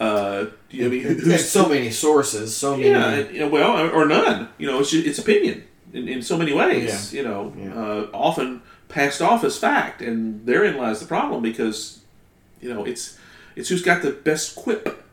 [0.00, 2.88] Uh, I mean, who's so many sources, so many.
[2.88, 4.48] Yeah, and, you know, well, or- none.
[4.56, 7.12] You know, it's just, it's opinion in, in so many ways.
[7.12, 7.74] You know, Yeah.
[7.74, 12.00] uh, often passed off as fact, and therein lies the problem because
[12.62, 13.18] you know it's
[13.56, 15.04] it's who's got the best quip,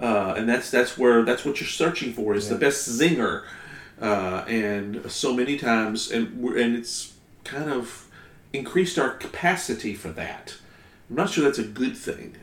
[0.00, 3.42] uh, and that's that's where that's what you're searching for is the best zinger,
[4.00, 7.12] uh, and so many times, and we're, and it's
[7.44, 8.06] kind of
[8.54, 10.54] increased our capacity for that.
[11.10, 12.36] I'm not sure that's a good thing.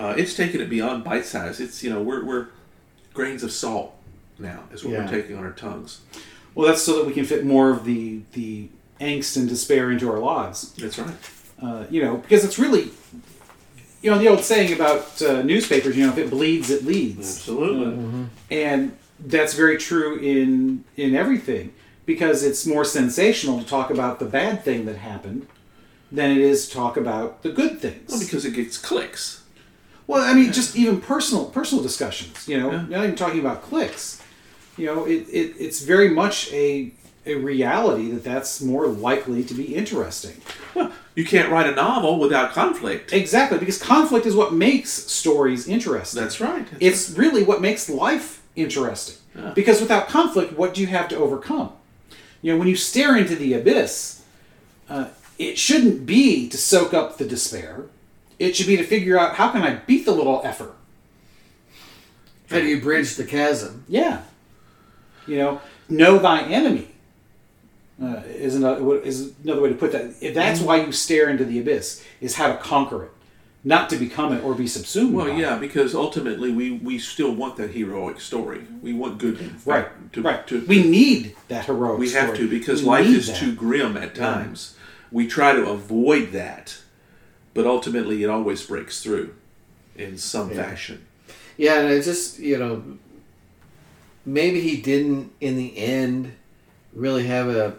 [0.00, 1.60] Uh, it's taken it beyond bite size.
[1.60, 2.46] It's you know we're we're
[3.12, 3.94] grains of salt
[4.38, 5.04] now is what Yeah.
[5.04, 6.00] we're taking on our tongues.
[6.54, 8.68] Well, that's so that we can fit more of the the
[9.00, 10.72] angst and despair into our lives.
[10.74, 11.14] That's right.
[11.62, 12.90] Uh, you know, because it's really,
[14.00, 15.96] you know, the old saying about uh, newspapers.
[15.96, 17.36] You know, if it bleeds, it leads.
[17.36, 18.26] Absolutely.
[18.50, 21.74] and that's very true in in everything
[22.06, 25.46] because it's more sensational to talk about the bad thing that happened
[26.10, 28.10] than it is to talk about the good things.
[28.10, 29.39] Well, because it gets clicks.
[30.10, 32.48] Well, I mean, just even personal personal discussions.
[32.48, 32.86] You know, Yeah.
[32.88, 34.20] not even talking about clicks.
[34.76, 36.92] You know, it, it it's very much a
[37.26, 40.40] a reality that that's more likely to be interesting.
[40.74, 43.12] Well, you can't write a novel without conflict.
[43.12, 46.20] Exactly, because conflict is what makes stories interesting.
[46.22, 46.64] That's right.
[46.70, 49.16] That's it's really what makes life interesting.
[49.54, 51.70] Because without conflict, what do you have to overcome?
[52.42, 54.22] You know, when you stare into the abyss,
[54.88, 55.06] uh,
[55.38, 57.84] it shouldn't be to soak up the despair.
[58.40, 60.72] It should be to figure out how can I beat the little effer.
[62.48, 63.84] How do you bridge the chasm?
[63.86, 64.22] Yeah.
[65.26, 66.88] You know, know thy enemy.
[68.02, 70.32] Uh, is another is another way to put that.
[70.34, 73.10] That's why you stare into the abyss is how to conquer it,
[73.62, 75.14] not to become it or be subsumed.
[75.14, 75.60] Well, yeah, it.
[75.60, 78.62] because ultimately we, we still want that heroic story.
[78.80, 79.38] We want good.
[79.66, 80.46] right, To, right.
[80.46, 81.98] To, we need that heroic.
[81.98, 83.36] we have to because We life is that.
[83.36, 84.76] too grim at times.
[85.12, 86.78] We try to avoid that,
[87.54, 89.34] but ultimately it always breaks through
[89.96, 90.64] in some Yeah.
[90.68, 91.06] fashion.
[91.56, 92.82] Yeah, and it just you know,
[94.24, 96.32] maybe he didn't in the end
[96.92, 97.76] really have a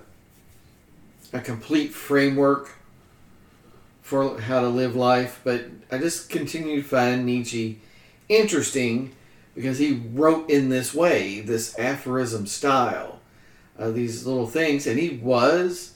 [1.33, 2.71] a complete framework
[4.01, 7.79] for how to live life, but I just continue to find Nietzsche
[8.27, 9.13] interesting
[9.55, 13.19] because he wrote in this way, this aphorism style,
[13.79, 15.90] uh, these little things, and he was,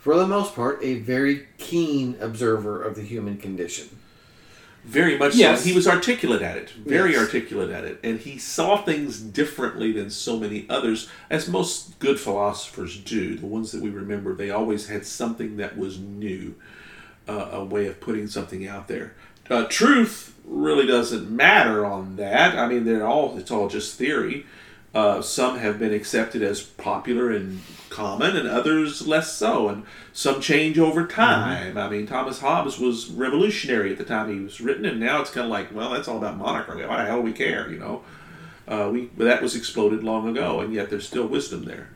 [0.00, 3.88] for the most part, a very keen observer of the human condition.
[4.82, 5.60] Very much Yes.
[5.60, 5.68] so.
[5.68, 7.20] He was articulate at it, very Yes.
[7.20, 12.18] articulate at it, and he saw things differently than so many others, as most good
[12.18, 13.36] philosophers do.
[13.36, 16.54] The ones that we remember, they always had something that was new,
[17.28, 19.12] uh, a way of putting something out there.
[19.50, 22.56] Uh, truth really doesn't matter on that.
[22.58, 24.46] I mean, they're all it's all just theory.
[24.92, 29.68] Uh, some have been accepted as popular and common, and others less so.
[29.68, 31.78] And some change over time.
[31.78, 35.30] I mean, Thomas Hobbes was revolutionary at the time he was written, and now it's
[35.30, 36.84] kind of like, well, that's all about monarchy.
[36.84, 37.70] Why the hell do we care?
[37.70, 38.02] You know,
[38.66, 41.90] uh, we but that was exploded long ago, and yet there's still wisdom there.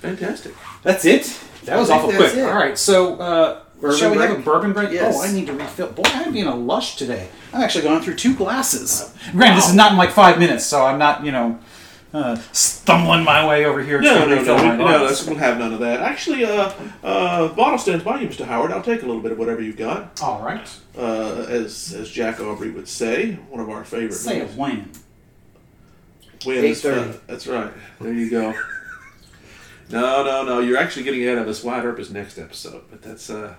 [0.00, 0.54] Fantastic.
[0.82, 1.38] That's it.
[1.64, 2.34] That was I awful quick.
[2.34, 2.44] it.
[2.44, 4.92] All right, so uh, Bourbon shall we have a bourbon break?
[4.92, 5.14] Yes.
[5.16, 5.88] Oh, I need to refill.
[5.88, 7.28] Boy, I'm being a lush today.
[7.52, 9.14] I've actually gone through two glasses.
[9.32, 11.58] Granted, this is not in like five minutes, so I'm not, you know,
[12.12, 14.00] uh, stumbling my way over here.
[14.00, 15.08] No, trying to no, refill no, my no, glass.
[15.08, 16.00] that's, we'll have none of that.
[16.00, 18.44] Actually, uh, uh, bottle stands by you, Mr.
[18.44, 18.72] Howard.
[18.72, 20.20] I'll take a little bit of whatever you've got.
[20.20, 20.68] All right.
[20.98, 24.12] Uh, as as Jack Aubrey would say, one of our favorite.
[24.12, 24.56] Say it movies.
[24.56, 24.90] when.
[26.44, 27.14] When is fun.
[27.26, 27.72] That's right.
[28.00, 28.54] There you go.
[29.92, 30.60] No, no, no.
[30.60, 31.64] You're actually getting ahead of us.
[31.64, 33.54] Wyatt Earp is next episode, but that's uh,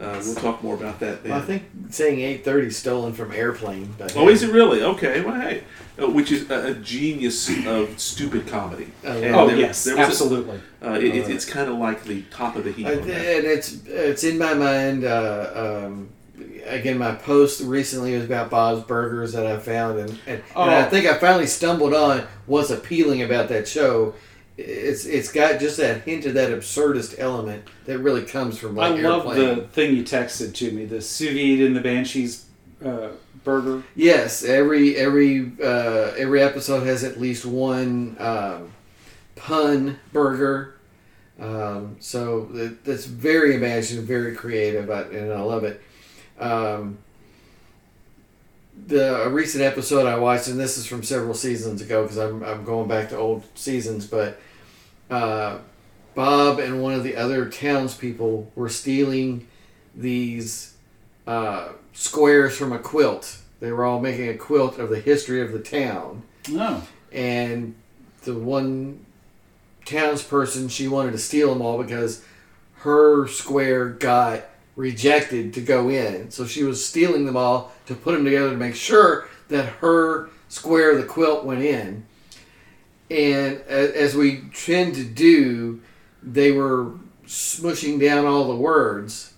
[0.00, 1.32] uh, we'll talk more about that then.
[1.32, 3.94] Well, I think saying eight thirty is stolen from airplane.
[3.98, 4.82] But Oh, is it really?
[4.82, 5.20] Okay.
[5.20, 5.64] Well, hey,
[6.00, 8.88] uh, which is a, a genius of stupid comedy.
[9.04, 10.60] Oh, Oh there- yes, there was a- absolutely.
[10.82, 12.86] uh, it, it, it's kind of like the top of the heap.
[12.86, 13.04] Uh, and
[13.44, 15.04] it's it's in my mind.
[15.04, 16.08] Uh, um,
[16.66, 20.86] again, my post recently was about Bob's Burgers that I found, and, and, and I
[20.86, 20.88] Oh.
[20.90, 24.14] think I finally stumbled on what's appealing about that show.
[24.60, 28.90] It's it's got just that hint of that absurdist element that really comes from I
[28.90, 29.58] like love airplane.
[29.58, 32.46] the thing you texted to me, the sous vide in the Banshees
[32.84, 33.08] uh,
[33.44, 33.82] burger.
[33.94, 38.72] Yes, every every uh, every episode has at least one um,
[39.36, 40.74] pun burger.
[41.40, 45.80] Um, so that, that's very imaginative, very creative, and I love it.
[46.38, 46.98] Um,
[48.86, 52.42] the a recent episode I watched, and this is from several seasons ago because I'm,
[52.42, 54.40] I'm going back to old seasons, but
[55.10, 55.58] uh,
[56.14, 59.46] Bob and one of the other townspeople were stealing
[59.94, 60.74] these
[61.26, 63.38] uh, squares from a quilt.
[63.60, 66.82] They were all making a quilt of the history of the town, No.
[67.12, 67.74] and
[68.22, 69.04] the one
[69.86, 72.24] townsperson she wanted to steal them all because
[72.76, 74.44] her square got
[74.76, 76.30] rejected to go in.
[76.30, 80.30] So she was stealing them all to put them together to make sure that her
[80.48, 82.06] square of the quilt went in.
[83.10, 85.80] And as we tend to do,
[86.22, 86.92] they were
[87.26, 89.34] smushing down all the words.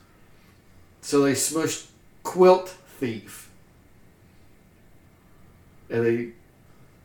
[1.01, 1.87] So they smushed
[2.23, 3.51] quilt thief.
[5.89, 6.29] And they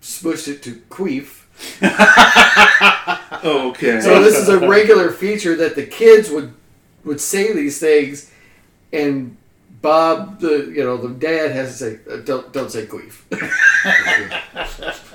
[0.01, 1.45] smushed it to queef.
[3.43, 4.01] okay.
[4.01, 6.53] So this is a regular feature that the kids would
[7.03, 8.31] would say these things,
[8.91, 9.37] and
[9.81, 13.23] Bob, the you know the dad, has to say, uh, "Don't don't say queef."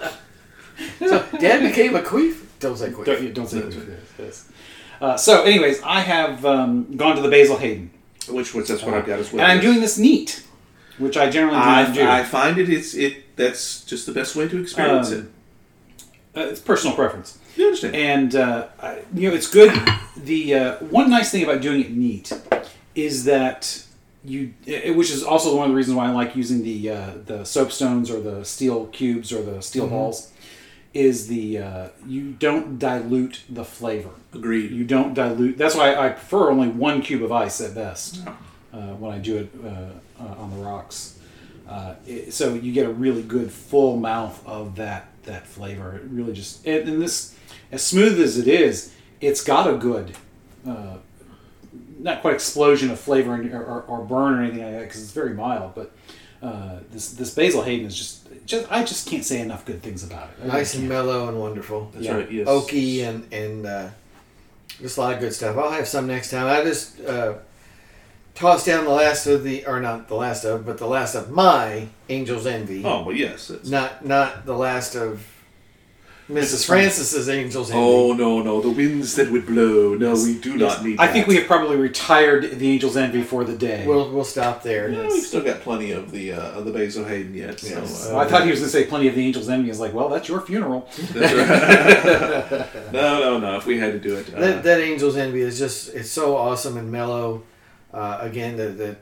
[1.09, 2.41] so dad became a queef.
[2.61, 3.05] Don't say queef.
[3.05, 3.99] Don't, don't say it.
[4.19, 4.49] Yes.
[5.01, 7.91] Uh, so, anyways, I have um, gone to the Basil Hayden,
[8.29, 9.43] which which that's what I've got as well.
[9.43, 10.45] and I'm doing this neat,
[10.99, 12.03] which I generally do not do.
[12.03, 15.19] I, I find it it's it that's just the best way to experience Um,
[16.35, 16.39] it.
[16.41, 17.39] Uh, it's personal preference.
[17.57, 17.95] You understand?
[17.97, 19.73] and uh, I- you know it's good.
[20.17, 22.33] The uh, one nice thing about doing it neat
[22.95, 23.85] is that
[24.25, 27.11] you, it, which is also one of the reasons why I like using the uh,
[27.27, 30.31] the soapstones or the steel cubes or the steel balls,
[30.95, 34.11] is the uh, you don't dilute the flavor.
[34.35, 34.71] Agreed.
[34.71, 35.59] You don't dilute.
[35.59, 38.27] That's why I prefer only one cube of ice at best
[38.73, 41.19] uh, when I do it uh, uh, on the rocks.
[41.69, 45.97] Uh, it, so you get a really good full mouth of that that flavor.
[45.97, 47.37] It really just and, and this
[47.71, 50.15] as smooth as it is, it's got a good.
[50.67, 50.97] Uh,
[51.99, 55.13] not quite explosion of flavor or, or, or burn or anything like that because it's
[55.13, 55.95] very mild, but
[56.43, 60.03] uh, this this Basil Hayden is just just I just can't say enough good things
[60.05, 60.35] about it.
[60.41, 61.91] I really Nice and mellow and wonderful.
[61.93, 62.17] That's Yeah.
[62.17, 62.31] right.
[62.31, 62.49] Yes.
[62.49, 63.89] Oaky and and uh,
[64.81, 65.57] just a lot of good stuff.
[65.57, 66.47] I'll have some next time.
[66.47, 67.35] I just uh,
[68.35, 71.31] tossed down the last of the, or not the last of, but the last of
[71.31, 72.83] my Angel's Envy.
[72.85, 73.51] Oh well, yes.
[73.51, 75.25] It's, Not not the last of
[76.31, 76.67] Mrs.
[76.67, 77.83] Francis's Angel's Envy.
[77.83, 79.95] Oh no, no, the winds that would blow.
[79.95, 80.61] No, we do Yes.
[80.61, 80.99] not need.
[80.99, 81.13] I that.
[81.13, 83.85] think we have probably retired the Angel's Envy for the day.
[83.87, 84.89] We'll we'll stop there.
[84.89, 87.59] Yeah, we've still got plenty of the uh, of the Basil Hayden yet.
[87.61, 87.81] So, uh,
[88.13, 89.69] Well, I thought he was going to say plenty of the Angel's Envy.
[89.69, 90.89] Is like, well, that's your funeral.
[91.13, 92.75] that's right.
[92.93, 93.57] no, no, no.
[93.57, 96.37] If we had to do it, uh, That, that Angel's Envy is just it's so
[96.37, 97.43] awesome and mellow.
[97.93, 98.97] Uh, again, the, the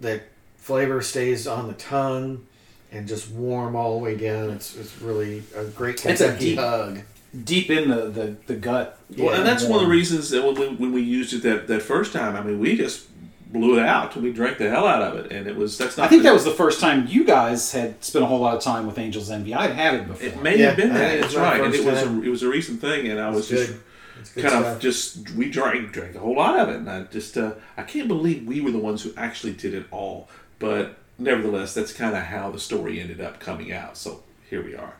[0.00, 0.22] that
[0.56, 2.46] flavor stays on the tongue
[2.92, 4.50] and just warm all the way down.
[4.50, 7.00] It's it's really a great It's a deep- hug.
[7.44, 8.98] Deep in the, the, the gut.
[9.14, 11.42] well, Yeah, and that's one of the reasons that when we, when we used it
[11.42, 13.08] that, that first time, I mean, we just
[13.52, 14.16] blew it out.
[14.16, 16.04] We drank the hell out of it, and it was that's not.
[16.04, 18.62] I think that was the first time you guys had spent a whole lot of
[18.62, 19.52] time with Angel's Envy.
[19.52, 20.26] I'd had it before.
[20.28, 21.20] It may Yeah, have been that.
[21.20, 22.20] That's it's right, and it was time.
[22.20, 23.80] a it was a recent thing, and I was It's just good.
[24.20, 24.76] It's good kind stuff.
[24.76, 27.82] of just we drank drank a whole lot of it, and I just uh, I
[27.82, 30.30] can't believe we were the ones who actually did it all.
[30.58, 33.96] But nevertheless, that's kind of how the story ended up coming out.
[33.96, 34.94] So here we are.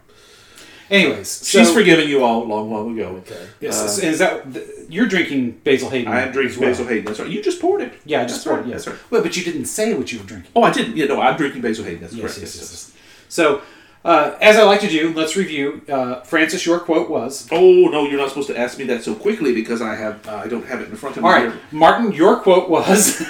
[0.88, 3.16] Anyways, so, She's forgiven you all long, long ago.
[3.26, 3.44] Okay.
[3.61, 6.12] Yes, Uh, is that th- you're drinking Basil Hayden?
[6.12, 6.70] I am drinking well.
[6.70, 7.05] Basil Hayden.
[7.07, 7.29] That's right.
[7.29, 7.94] You just poured it.
[8.05, 8.61] Yeah, I just That's poured.
[8.61, 8.68] right.
[8.68, 9.11] Yes, That's right.
[9.11, 10.50] Well, but you didn't say what you were drinking.
[10.55, 10.96] Oh, I didn't.
[10.96, 12.02] Yeah, no, I'm drinking Basil Hayden.
[12.02, 12.38] That's Yes, correct.
[12.38, 12.92] yes, yes, yes.
[13.29, 13.62] So,
[14.05, 15.83] uh, as I like to do, let's review.
[15.88, 17.48] Uh, Francis, your quote was.
[17.50, 20.37] Oh no, you're not supposed to ask me that so quickly because I have uh,
[20.37, 21.29] I don't have it in front of me.
[21.29, 21.61] All right, here.
[21.72, 23.20] Martin, your quote was.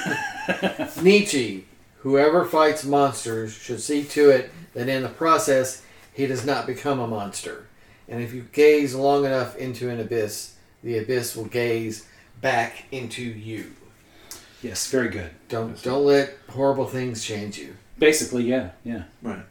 [1.02, 1.64] Nietzsche,
[2.00, 5.82] whoever fights monsters should see to it that in the process
[6.12, 7.66] he does not become a monster.
[8.08, 12.06] And if you gaze long enough into an abyss, the abyss will gaze
[12.40, 13.72] back into you.
[14.62, 15.30] yes, very good.
[15.48, 19.04] Don't don't let horrible things change you Basically, yeah, yeah.
[19.22, 19.44] Right.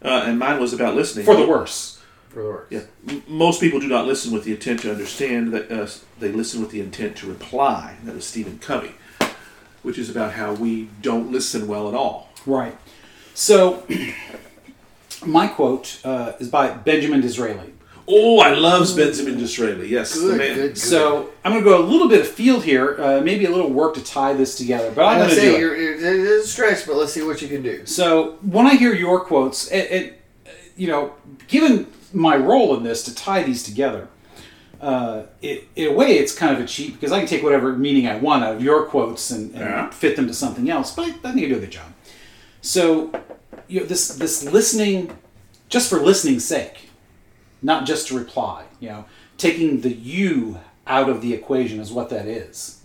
[0.00, 2.00] Uh, and mine was about listening For the worse.
[2.28, 2.66] for the worse.
[2.70, 2.82] Yeah.
[3.08, 5.52] M- most people do not listen with the intent to understand.
[5.52, 5.88] That uh,
[6.20, 7.96] they listen with the intent to reply.
[8.04, 8.92] That was Stephen Covey,
[9.82, 12.28] which is about how we don't listen well at all.
[12.46, 12.76] Right.
[13.34, 13.86] So,
[15.26, 17.72] my quote uh, is by Benjamin Disraeli.
[18.08, 19.88] Oh, I love Benjamin Disraeli.
[19.88, 20.54] Yes, the Good, man.
[20.56, 20.78] good, good.
[20.78, 23.70] So, I'm going to go a little bit of field here, uh, maybe a little
[23.70, 25.60] work to tie this together, but I'm I'm going gonna to do say it.
[25.60, 27.86] you're, you're, it's a stretch, but let's see what you can do.
[27.86, 30.22] So when I hear your quotes, it, it
[30.76, 31.14] you know,
[31.46, 34.08] given my role in this to tie these together,
[34.82, 37.72] uh, it, in a way it's kind of a cheat because I can take whatever
[37.74, 39.90] meaning I want out of your quotes and, and Yeah.
[39.90, 40.94] fit them to something else.
[40.94, 41.86] But I, I think I do a good job.
[42.60, 43.12] So
[43.68, 45.16] you know, this this listening,
[45.68, 46.88] just for listening's sake,
[47.62, 48.64] not just to reply.
[48.80, 49.04] You know,
[49.38, 52.80] taking the you out of the equation is what that is.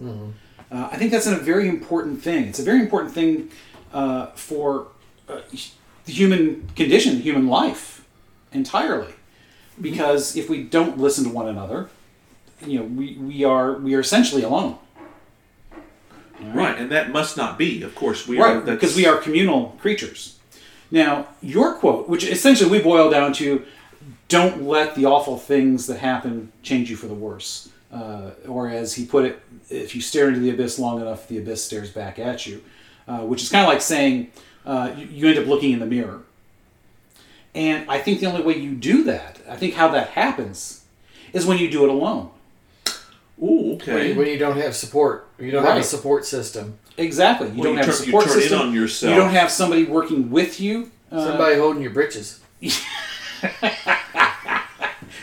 [0.72, 2.46] Uh, I think that's a very important thing.
[2.46, 3.50] It's a very important thing
[3.94, 4.88] uh, for
[5.30, 5.40] uh,
[6.06, 8.06] the human condition, human life,
[8.52, 9.14] entirely.
[9.80, 11.90] Because if we don't listen to one another,
[12.66, 14.78] you know, we, we are we are essentially alone.
[16.40, 17.82] Right, and that must not be.
[17.82, 18.56] Of course, we are.
[18.56, 20.38] Right, That's, because we are communal creatures.
[20.92, 23.66] Now, your quote, which essentially we boil down to,
[24.28, 27.70] don't let the awful things that happen change you for the worse.
[27.92, 31.38] Uh, or as he put it, if you stare into the abyss long enough, the
[31.38, 32.64] abyss stares back at you.
[33.08, 34.30] Uh, which is kind of like saying
[34.66, 36.24] uh, you, you end up looking in the mirror.
[37.58, 40.84] And I think the only way you do that, I think how that happens,
[41.34, 42.30] is when you do it alone.
[43.42, 44.14] Ooh, When, okay.
[44.14, 46.78] when you don't have support, you don't have a support system.
[46.98, 47.48] Exactly.
[47.50, 48.60] You Well, don't you have a turn- you support turn in system.
[48.62, 49.10] on yourself.
[49.16, 50.92] You don't have somebody working with you.
[51.12, 52.40] Uh, Somebody holding your britches.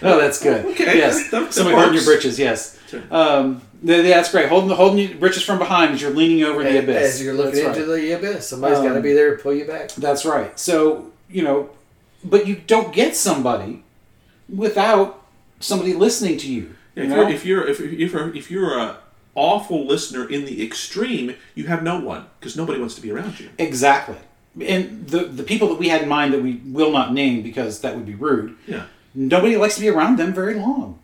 [0.03, 0.67] Oh, that's good.
[0.67, 1.31] Okay, Yes.
[1.31, 2.39] that- that Somebody holding your britches.
[2.39, 2.77] Yes.
[3.11, 4.49] Um, yeah, that's great.
[4.49, 7.15] Holding the holding your britches from behind as you're leaning over the abyss.
[7.15, 8.01] As you're looking That's into right.
[8.03, 9.93] the abyss, somebody's got to Um, be there to pull you back.
[9.93, 10.59] That's right.
[10.59, 11.71] So you know,
[12.25, 13.85] but you don't get somebody
[14.49, 15.25] without
[15.61, 16.75] somebody listening to you.
[16.95, 18.99] Yeah, you if, you're, if you're if if you're if you're a
[19.35, 23.41] awful listener in the extreme, you have no one because nobody wants to be around
[23.41, 23.51] you.
[23.59, 24.17] exactly.
[24.61, 27.81] And the the people that we had in mind that we will not name because
[27.81, 28.57] that would be rude.
[28.67, 28.87] Yeah.
[29.15, 31.01] Nobody likes to be around them very long.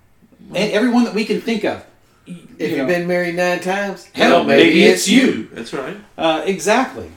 [0.55, 1.85] And everyone that we can think of.
[2.27, 5.49] If you you've know, been married nine times, Hell, well, maybe it's you.
[5.53, 5.97] That's right.
[6.17, 7.11] Uh, exactly.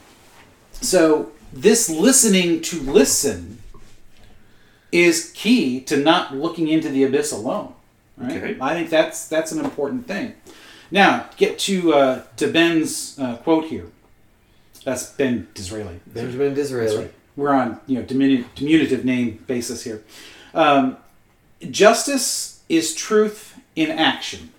[0.71, 3.52] So this listening to listen
[4.93, 7.73] is key to not looking into the abyss alone.
[8.15, 8.31] Right?
[8.37, 8.57] Okay.
[8.61, 10.35] I think that's that's an important thing.
[10.91, 13.87] Now, get to uh, to Ben's uh, quote here.
[14.85, 15.99] That's Ben Disraeli.
[16.05, 16.97] Benjamin Disraeli.
[16.97, 17.13] Right.
[17.35, 20.03] We're on you know diminu- diminutive name basis here.
[20.53, 20.97] Um,
[21.71, 24.51] justice is truth in action.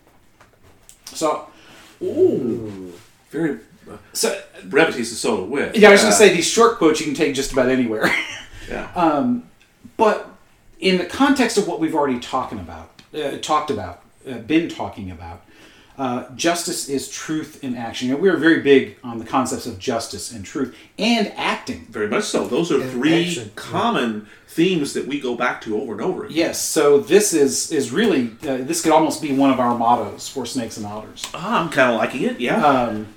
[1.06, 1.48] So,
[2.02, 2.92] Ooh,
[3.30, 5.76] very uh, so brevity is the soul of wit.
[5.76, 8.06] yeah, I was going to say these short quotes you can take just about anywhere.
[8.68, 8.90] Yeah.
[8.96, 9.48] Um,
[9.96, 10.28] but
[10.80, 15.10] in the context of what we've already talking about, uh, talked about, uh, been talking
[15.10, 15.42] about,
[15.96, 18.08] uh, justice is truth in action.
[18.08, 21.86] You know, we are very big on the concepts of justice and truth and acting.
[21.88, 22.48] Very much so.
[22.48, 23.52] Those are In three action.
[23.54, 26.36] common themes that we go back to over and over again.
[26.36, 30.28] Yes, so this is is really uh, this could almost be one of our mottos
[30.28, 31.26] for Snakes and Otters.
[31.32, 32.40] Ah, I'm kind of liking it.
[32.40, 32.64] Yeah.
[32.66, 33.14] Um,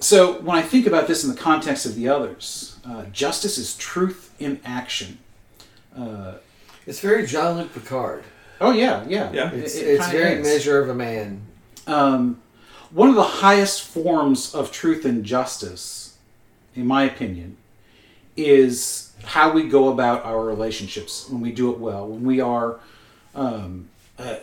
[0.00, 3.76] so when I think about this in the context of the others, uh, justice is
[3.76, 5.18] truth in action.
[5.98, 6.34] Uh,
[6.86, 8.24] It's very Jean Luc Picard.
[8.60, 9.50] oh yeah, yeah, Yeah.
[9.52, 10.46] It's, it it's very is.
[10.46, 11.42] measure of a man.
[11.86, 12.40] Um,
[12.90, 16.16] one of the highest forms of truth and justice,
[16.74, 17.56] in my opinion,
[18.36, 22.78] is how we go about our relationships when we do it well, when we are
[23.34, 24.36] um, uh,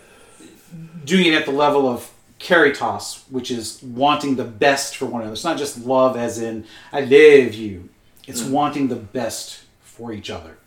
[1.06, 5.34] doing it at the level of caritas, which is wanting the best for one another.
[5.34, 7.90] It's not just love as in I love you.
[8.28, 10.58] It's wanting the best for each other.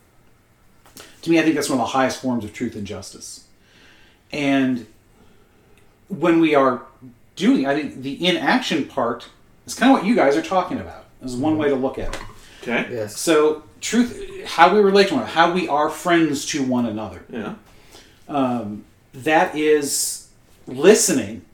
[1.29, 3.45] To me, I think that's one of the highest forms of truth and justice.
[4.31, 4.87] And
[6.07, 6.81] when we are
[7.35, 9.29] doing, I think the inaction part
[9.67, 11.05] is kind of what you guys are talking about.
[11.21, 12.21] Is one way to look at it.
[12.63, 12.87] okay.
[12.89, 13.15] Yes.
[13.15, 17.23] So, truth, how we relate to one another, how we are friends to one another.
[17.29, 17.53] Yeah.
[18.27, 20.29] Um, that is
[20.65, 21.45] listening,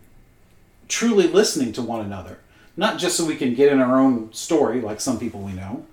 [0.87, 2.39] truly listening to one another.
[2.77, 5.85] Not just so we can get in our own story, like some people we know,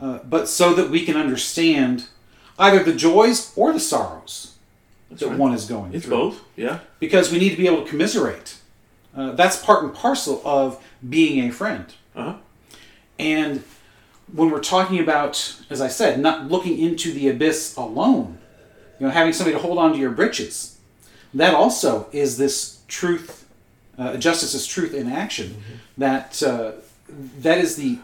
[0.00, 2.06] uh, but so that we can understand
[2.58, 4.54] either the joys or the sorrows
[5.10, 5.38] that right.
[5.38, 5.96] one is going through.
[5.96, 6.44] It's through both.
[6.56, 6.80] Yeah.
[6.98, 8.56] because we need to be able to commiserate.
[9.14, 11.86] Uh, that's part and parcel of being a friend.
[12.14, 12.36] Uh huh.
[13.18, 13.62] And
[14.32, 18.38] when we're talking about, as I said, not looking into the abyss alone,
[18.98, 20.78] you know, having somebody to hold on to your britches,
[21.34, 23.46] that also is this truth.
[23.98, 25.62] Uh, justice is truth in action.
[25.98, 26.72] That uh,
[27.40, 27.98] that is the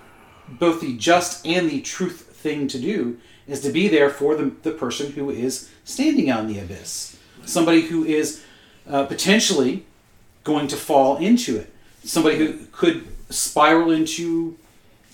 [0.48, 4.52] both the just and the truth thing to do is to be there for the,
[4.62, 8.44] the person who is standing on the abyss, somebody who is
[8.88, 9.84] uh, potentially
[10.44, 11.72] going to fall into it,
[12.04, 14.56] somebody who could spiral into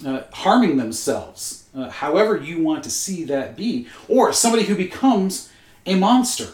[0.06, 5.50] uh, harming themselves, uh, however you want to see that be, or somebody who becomes
[5.86, 6.48] a monster,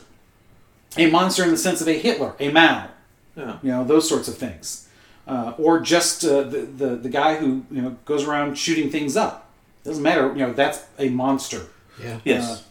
[0.96, 2.88] a monster in the sense of a Hitler, a Mao,
[3.36, 3.56] Yeah.
[3.62, 4.88] you know those sorts of things,
[5.26, 9.16] uh, or just uh, the, the the guy who you know goes around shooting things
[9.16, 9.49] up.
[9.90, 11.66] Doesn't matter, you know that's a monster
[12.00, 12.20] Yeah.
[12.24, 12.62] Yes.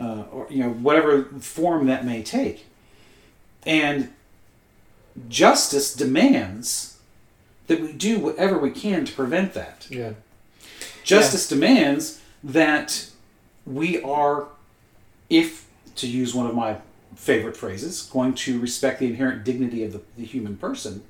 [0.00, 2.64] uh, or you know whatever form that may take
[3.66, 4.10] and
[5.28, 6.96] justice demands
[7.66, 10.12] that we do whatever we can to prevent that Yeah.
[11.02, 13.08] justice demands that
[13.66, 14.46] we are
[15.28, 16.78] if to use one of my
[17.14, 21.02] favorite phrases going to respect the inherent dignity of the, the human person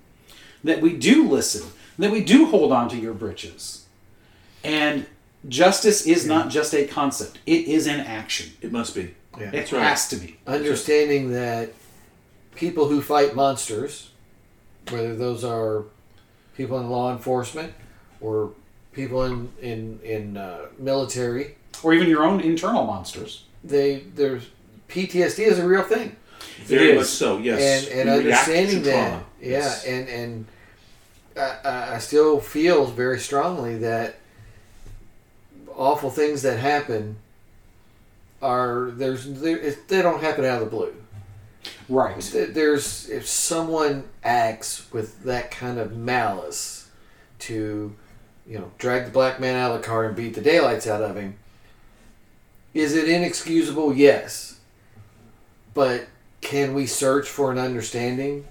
[0.65, 3.85] that we do listen that we do hold on to your britches
[4.65, 5.07] and
[5.49, 9.15] justice is not just a concept it is an action it must be.
[9.39, 9.49] Yeah.
[9.49, 9.83] it That's right.
[9.83, 11.73] has to be Understanding that
[12.55, 14.11] people who fight monsters,
[14.91, 15.85] whether those are
[16.57, 17.73] people in law enforcement
[18.21, 18.53] or
[18.93, 23.45] people in in in uh, military, or even your own internal monsters.
[23.65, 24.45] they there's
[24.89, 26.15] PTSD is a real thing.
[26.65, 26.97] Very is.
[26.99, 27.39] much so.
[27.39, 27.89] Yes.
[27.89, 29.25] and and We understanding to that, trauma.
[29.41, 29.85] yeah, Yes.
[29.85, 30.47] and and
[31.37, 34.15] I- I, I still feel very strongly that
[35.77, 37.17] awful things that happen
[38.43, 39.59] are there's there,
[39.89, 40.95] they don't happen out of the blue.
[41.89, 42.21] Right.
[42.51, 46.91] There's if someone acts with that kind of malice
[47.41, 47.95] to,
[48.47, 51.03] you know, drag the black man out of the car and beat the daylights out
[51.03, 51.37] of him.
[52.75, 53.95] Is it inexcusable?
[53.95, 54.61] Yes.
[55.73, 56.07] But
[56.41, 58.47] can we search for an understanding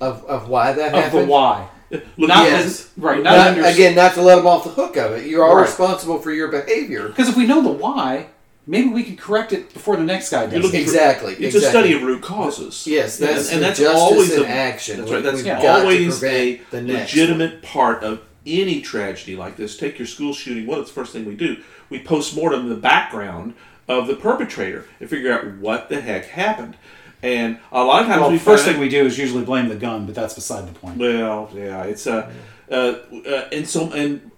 [0.00, 1.22] of, of why that Of happened?
[1.24, 1.68] the why.
[1.90, 2.64] Look, Not Yes.
[2.64, 3.22] as- right.
[3.22, 5.26] Not, Not, under- again, not to let them off the hook of it.
[5.26, 5.62] You're all Right.
[5.62, 7.08] responsible for your behavior.
[7.08, 8.26] Because if we know the why,
[8.66, 10.62] maybe we can correct it before the next guy You're does.
[10.64, 10.84] looking it.
[10.84, 11.32] for- Exactly.
[11.34, 11.66] It's exactly.
[11.66, 12.86] a study of root causes.
[12.86, 14.98] Yes, that's and, and that's justice always in a, action.
[15.00, 15.22] That's right.
[15.22, 15.62] That's we've Yeah.
[15.62, 17.00] got to always a prevent the next one.
[17.22, 19.76] legitimate part of any tragedy like this.
[19.76, 20.66] Take your school shooting.
[20.66, 21.56] What's the first thing we do?
[21.90, 23.54] We post mortem the background
[23.88, 26.76] of the perpetrator and figure out what the heck happened.
[27.24, 29.68] And a lot of times Well, we the first thing we do is usually blame
[29.68, 30.98] the gun, but that's beside the point.
[30.98, 32.30] Well, yeah, it's a,
[32.70, 34.30] uh, uh, and so and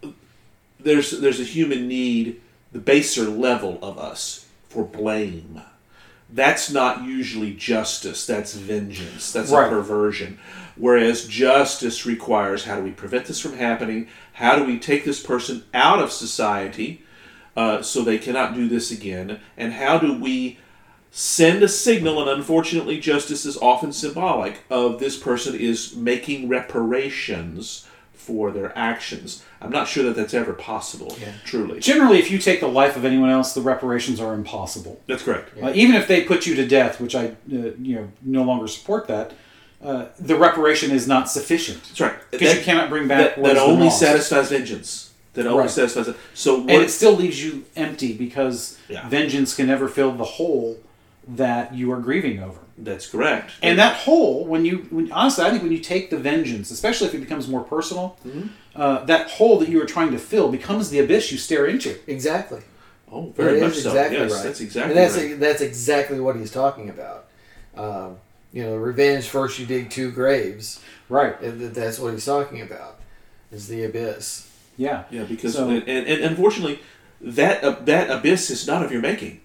[0.79, 5.61] there's there's a human need, the baser level of us, for blame.
[6.33, 9.67] That's not usually justice, that's vengeance, that's Right.
[9.67, 10.39] a perversion.
[10.77, 14.09] Whereas justice requires how do we prevent this from happening?
[14.35, 17.03] How do we take this person out of society
[17.57, 19.41] uh, so they cannot do this again?
[19.57, 20.59] And how do we
[21.11, 22.21] send a signal?
[22.21, 29.45] And unfortunately, justice is often symbolic of this person is making reparations for their actions.
[29.61, 31.79] I'm not sure that that's ever possible, truly.
[31.81, 35.01] Generally, if you take the life of anyone else, the reparations are impossible.
[35.07, 35.51] That's correct.
[35.63, 37.31] Uh, even if they put you to death, which I, uh,
[37.81, 39.33] you know, no longer support that,
[39.85, 42.15] uh, the reparation is not sufficient That's right.
[42.33, 44.01] because That- you cannot bring back that, that only lost.
[44.01, 45.11] satisfies vengeance.
[45.35, 45.71] That only Right.
[45.71, 46.17] satisfies it.
[46.35, 49.07] So what, and it still leaves you empty because Yeah.
[49.09, 50.79] vengeance can never fill the hole
[51.29, 52.61] that you are grieving over.
[52.79, 53.53] that's correct.
[53.63, 57.09] And that hole, when you, when, honestly, I think when you take the vengeance, especially
[57.09, 58.47] if it becomes more personal, Mm-hmm.
[58.81, 61.99] uh, that hole that you are trying to fill becomes the abyss you stare into.
[62.07, 62.61] Exactly.
[63.11, 63.91] oh, very That much is so.
[63.91, 64.43] exactly yes, right.
[64.45, 65.41] that's exactly and that's right.
[65.41, 67.27] that's exactly what he's talking about.
[67.77, 68.19] Um,
[68.53, 69.59] you know, revenge first.
[69.59, 70.81] You dig two graves.
[71.09, 71.39] Right.
[71.41, 72.99] And that's what he's talking about.
[73.53, 74.51] Is the abyss.
[74.77, 75.05] Yeah.
[75.11, 76.79] Yeah, because So- and, and, and unfortunately,
[77.21, 79.41] that uh, that abyss is not of your making.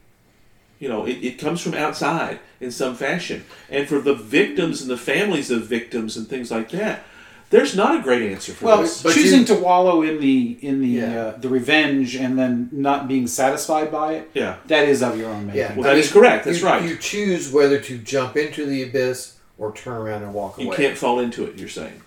[0.81, 4.89] You know, it, it comes from outside in some fashion, and for the victims and
[4.89, 7.03] the families of victims and things like that,
[7.51, 9.03] there's not a great answer for Well, this.
[9.03, 11.21] But choosing you- to wallow in the in the Yeah.
[11.21, 15.29] uh, the revenge and then not being satisfied by it, Yeah, that is of your
[15.29, 15.59] own making.
[15.61, 15.75] Yeah.
[15.75, 16.45] Well, that is correct.
[16.45, 16.81] That's you, right.
[16.83, 20.77] You choose whether to jump into the abyss or turn around and walk you away.
[20.77, 21.59] You can't fall into it.
[21.59, 22.01] You're saying.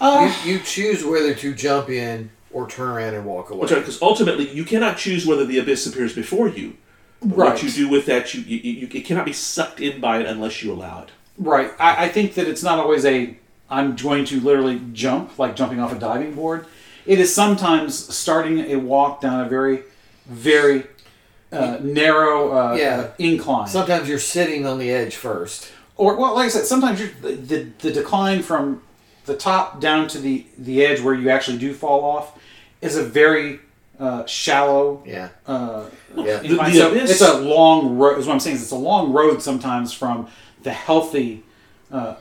[0.00, 3.60] Uh, You, you choose whether to jump in or turn around and walk away.
[3.60, 6.74] That's right, because ultimately you cannot choose whether the abyss appears before you.
[7.22, 7.52] But Right.
[7.52, 10.26] What you do with that, you, you, you it cannot be sucked in by it
[10.26, 11.10] unless you allow it.
[11.38, 11.70] Right.
[11.78, 13.36] I, I think that it's not always a
[13.68, 16.66] I'm going to literally jump, like jumping off a diving board.
[17.04, 19.82] It is sometimes starting a walk down a very,
[20.26, 20.84] very
[21.52, 22.96] uh, narrow uh, Yeah.
[23.00, 23.66] uh, incline.
[23.68, 25.72] Sometimes you're sitting on the edge first.
[25.96, 28.82] or well, like I said, sometimes you're, the, the the decline from
[29.24, 32.38] the top down to the the edge where you actually do fall off
[32.82, 33.60] is a very
[33.98, 35.02] uh, shallow.
[35.06, 35.28] Yeah.
[35.46, 35.84] Uh,
[36.16, 36.38] Yeah.
[36.38, 38.18] The- the So abyss- it's a long road.
[38.18, 38.56] Is what I'm saying.
[38.56, 40.28] Is it's a long road sometimes from
[40.62, 41.42] the healthy
[41.92, 42.14] uh,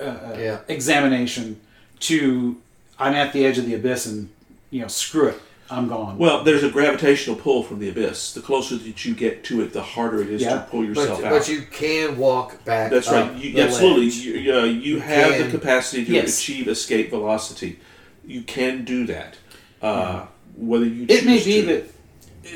[0.00, 0.58] uh, Yeah.
[0.68, 1.60] examination
[2.00, 2.56] to
[2.98, 4.28] I'm at the edge of the abyss and
[4.70, 6.18] you know screw it, I'm gone.
[6.18, 8.32] Well, there's a gravitational pull from the abyss.
[8.32, 10.54] The closer that you get to it, the harder it is Yeah.
[10.54, 11.30] to pull But, yourself out.
[11.30, 12.90] but you can walk back.
[12.90, 13.36] That's up right.
[13.36, 14.04] You, the absolutely.
[14.06, 14.14] ledge.
[14.16, 16.38] You, uh, you You have can- the capacity to Yes.
[16.38, 17.78] achieve escape velocity.
[18.26, 19.36] You can do that.
[19.82, 20.26] Uh,
[20.60, 21.66] Whether you it may be to.
[21.66, 21.84] that,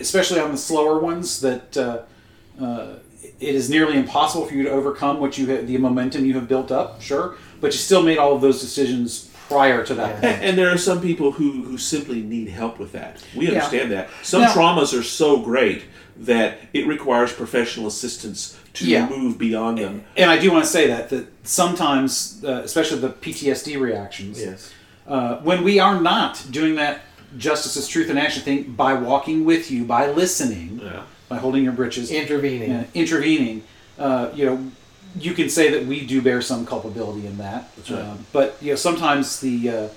[0.00, 2.02] especially on the slower ones, that uh,
[2.62, 2.94] uh,
[3.40, 6.48] it is nearly impossible for you to overcome what you ha- the momentum you have
[6.48, 7.00] built up.
[7.00, 10.30] Sure, but you still made all of those decisions prior to that Yeah.
[10.40, 13.22] And there are some people who, who simply need help with that.
[13.36, 13.52] We Yeah.
[13.54, 14.08] understand that.
[14.22, 15.82] Some Now- traumas are so great
[16.16, 19.06] that it requires professional assistance to Yeah.
[19.08, 20.04] move beyond them.
[20.16, 24.70] And I do want to say that that sometimes, uh, especially the PTSD reactions, Yes.
[25.06, 27.02] uh, when we are not doing that
[27.36, 31.02] justice is truth and action thing by walking with you, by listening, Yeah.
[31.28, 32.70] by holding your britches, Intervening.
[32.72, 33.62] uh, intervening,
[33.98, 34.70] uh, you know,
[35.18, 37.70] you can say that we do bear some culpability in that.
[37.76, 38.02] That's right.
[38.02, 39.88] Um, but you know, sometimes the uh,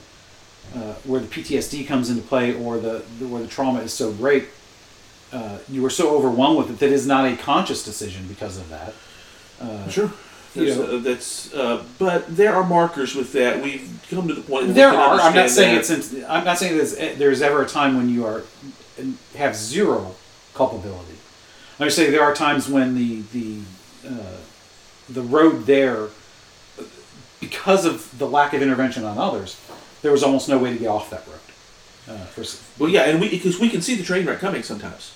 [0.75, 4.11] uh, where the PTSD comes into play, or the, the where the trauma is so
[4.11, 4.45] great,
[5.33, 8.57] uh, you are so overwhelmed with it that it is not a conscious decision because
[8.57, 8.93] of that.
[9.61, 10.11] Uh, Sure.
[10.55, 13.61] You know- that's, uh, but there are markers with that.
[13.61, 14.73] We've come to the point.
[14.73, 15.19] There are.
[15.19, 15.89] I'm not saying that.
[15.89, 16.13] it's.
[16.13, 18.43] In, I'm not saying there's, there's ever a time when you are
[19.35, 20.15] have zero
[20.53, 21.13] culpability.
[21.79, 23.59] I'm just saying there are times when the the
[24.07, 24.37] uh,
[25.09, 26.07] the road there,
[27.39, 29.59] because of the lack of intervention on others,
[30.01, 31.35] there was almost no way to get off that road.
[32.09, 32.43] Uh, for,
[32.81, 35.13] Well, yeah, and we because we can see the train wreck coming sometimes.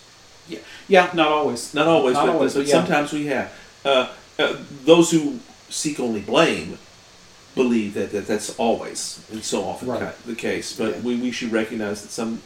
[0.48, 1.74] yeah, yeah, not always.
[1.74, 2.74] Not always, Not but, always, but, but yeah.
[2.76, 3.52] sometimes we have.
[3.84, 4.10] Uh,
[4.42, 5.40] uh, those who
[5.70, 6.78] seek only blame
[7.56, 10.26] believe that, that that's always and so often Right.
[10.26, 10.76] the case.
[10.76, 11.00] But Yeah.
[11.02, 12.42] we, we should recognize that some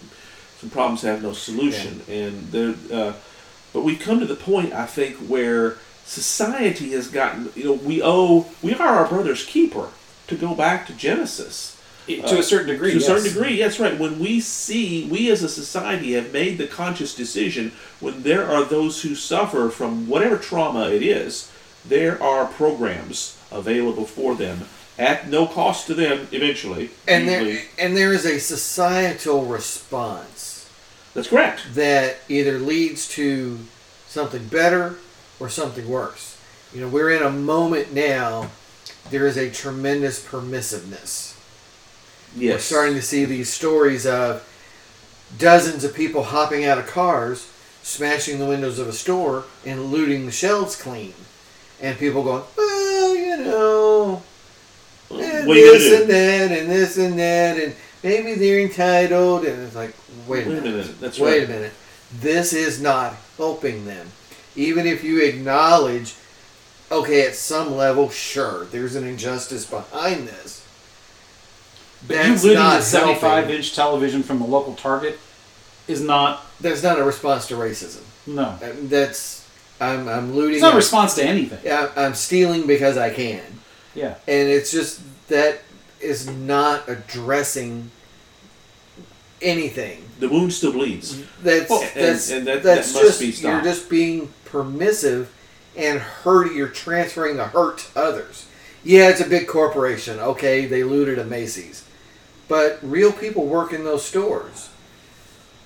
[0.59, 2.75] some problems have no solution, and there.
[2.91, 3.13] Uh,
[3.73, 7.51] but we've come to the point, I think, where society has gotten.
[7.55, 9.89] You know, we owe we are our brother's keeper.
[10.27, 11.77] To go back to Genesis,
[12.07, 12.93] to a certain degree.
[12.93, 13.99] to a certain degree, that's right.
[13.99, 18.63] When we see, we as a society have made the conscious decision when there are
[18.63, 21.51] those who suffer from whatever trauma it is,
[21.87, 24.61] there are programs available for them
[24.97, 26.89] at no cost to them eventually.
[27.07, 30.69] And there and there is a societal response
[31.13, 31.75] That's correct.
[31.75, 33.59] that either leads to
[34.07, 34.95] something better
[35.39, 36.37] or something worse.
[36.73, 38.49] You know, we're in a moment now.
[39.11, 41.33] There is a tremendous permissiveness.
[42.35, 42.63] We're Yes.
[42.65, 44.43] starting to see these stories of
[45.37, 47.47] dozens of people hopping out of cars
[47.83, 51.13] smashing the windows of a store and looting the shelves clean,
[51.81, 54.21] and people going, well, you know,
[55.11, 59.45] and What are you this and that, and this and that, and maybe they're entitled,
[59.45, 59.93] and it's like,
[60.27, 60.99] wait a Wait a minute, minute.
[60.99, 61.49] That's wait right.
[61.49, 61.73] a minute,
[62.19, 64.07] this is not helping them.
[64.55, 66.15] Even if you acknowledge,
[66.91, 70.65] okay, at some level, sure, there's an injustice behind this.
[72.07, 75.19] But That's you looting not a 75 inch television from a local Target
[75.87, 78.01] is not, That's not a response to racism.
[78.27, 78.57] no.
[78.83, 79.44] That's
[79.79, 80.53] I'm I'm looting.
[80.55, 81.59] It's not a I'm- response to anything.
[81.63, 83.41] Yeah, I'm stealing because I can,
[83.93, 84.15] Yeah.
[84.27, 85.61] and it's just that
[85.99, 87.91] is not addressing
[89.41, 90.03] anything.
[90.19, 91.17] The wound still bleeds.
[91.43, 95.29] That's Well, that's and that- that's that must just be you're just being permissive
[95.75, 96.53] and hurt.
[96.53, 98.45] You're transferring the hurt to others.
[98.83, 100.19] Yeah, it's a big corporation.
[100.19, 101.83] Okay, they looted a Macy's,
[102.47, 104.69] but real people work in those stores,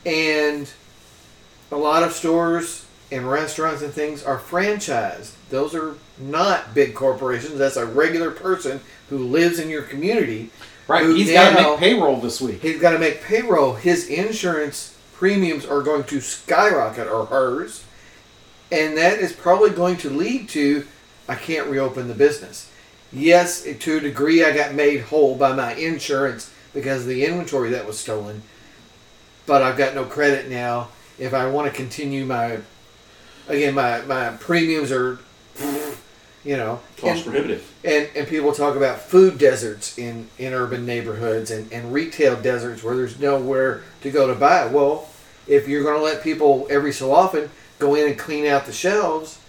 [0.05, 0.69] and
[1.71, 5.31] a lot of stores and restaurants and things are franchised.
[5.49, 7.57] Those are not big corporations.
[7.57, 10.51] That's a regular person who lives in your community.
[10.87, 11.05] Right.
[11.05, 12.61] He's got to make payroll this week.
[12.61, 13.75] He's got to make payroll.
[13.75, 17.83] His insurance premiums are going to skyrocket, or hers,
[18.71, 20.87] and that is probably going to lead to
[21.27, 22.71] I can't reopen the business.
[23.11, 27.69] Yes, to a degree, I got made whole by my insurance because of the inventory
[27.69, 28.41] that was stolen,
[29.45, 30.89] but I've got no credit now.
[31.19, 32.59] If I want to continue my,
[33.49, 35.19] again, my my premiums are,
[36.45, 37.69] you know, Cost and- prohibitive.
[37.83, 42.83] and and people talk about food deserts in in urban neighborhoods and and retail deserts
[42.83, 44.65] where there's nowhere to go to buy.
[44.67, 45.09] Well,
[45.47, 48.71] if you're going to let people every so often go in and clean out the
[48.73, 49.39] shelves,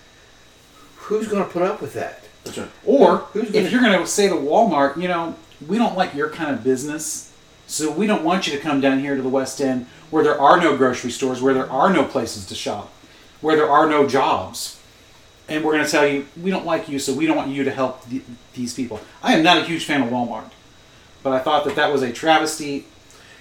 [0.96, 2.24] who's going to put up with that?
[2.44, 2.70] That's right.
[2.86, 5.34] Or Who's if gonna- you're going to say to Walmart, you know,
[5.68, 7.30] we don't like your kind of business,
[7.66, 10.40] so we don't want you to come down here to the West End where there
[10.40, 12.90] are no grocery stores, where there are no places to shop,
[13.40, 14.78] where there are no jobs.
[15.48, 17.64] And we're going to tell you, we don't like you, so we don't want you
[17.64, 18.22] to help th-
[18.54, 19.00] these people.
[19.22, 20.50] I am not a huge fan of Walmart,
[21.24, 22.86] but I thought that that was a travesty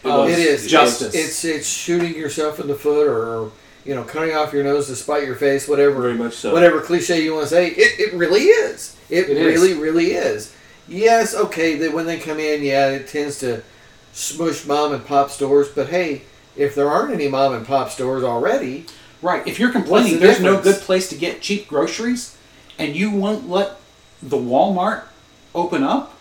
[0.04, 0.28] of.
[0.28, 1.14] It is justice.
[1.14, 3.52] It's it's shooting yourself in the foot or.
[3.86, 6.54] You know, cutting off your nose to spite your face, whatever, Very much so.
[6.54, 7.70] whatever cliche you want to say.
[7.70, 8.96] It, it really is.
[9.10, 9.46] It, It is.
[9.60, 10.54] really, really is.
[10.88, 11.76] Yes, okay.
[11.78, 13.64] That when they come in, yeah, it tends to
[14.12, 15.70] smush mom and pop stores.
[15.70, 16.24] But hey,
[16.58, 18.86] if there aren't any mom and pop stores already,
[19.22, 19.46] Right.
[19.46, 22.38] If you're complaining the there's no good place to get cheap groceries
[22.78, 23.80] and you won't let
[24.22, 25.04] the Walmart
[25.54, 26.18] open up,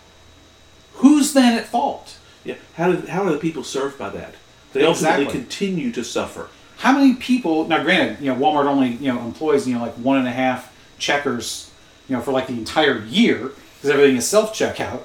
[0.95, 2.17] who's then at fault?
[2.43, 2.55] Yeah.
[2.75, 4.35] How do how are the people served by that?
[4.73, 6.49] They ultimately continue to suffer.
[6.77, 9.95] How many people now granted, you know, Walmart only, you know, employs, you know, like
[9.95, 11.71] one and a half checkers,
[12.07, 15.01] you know, for like the entire year because everything is self checkout.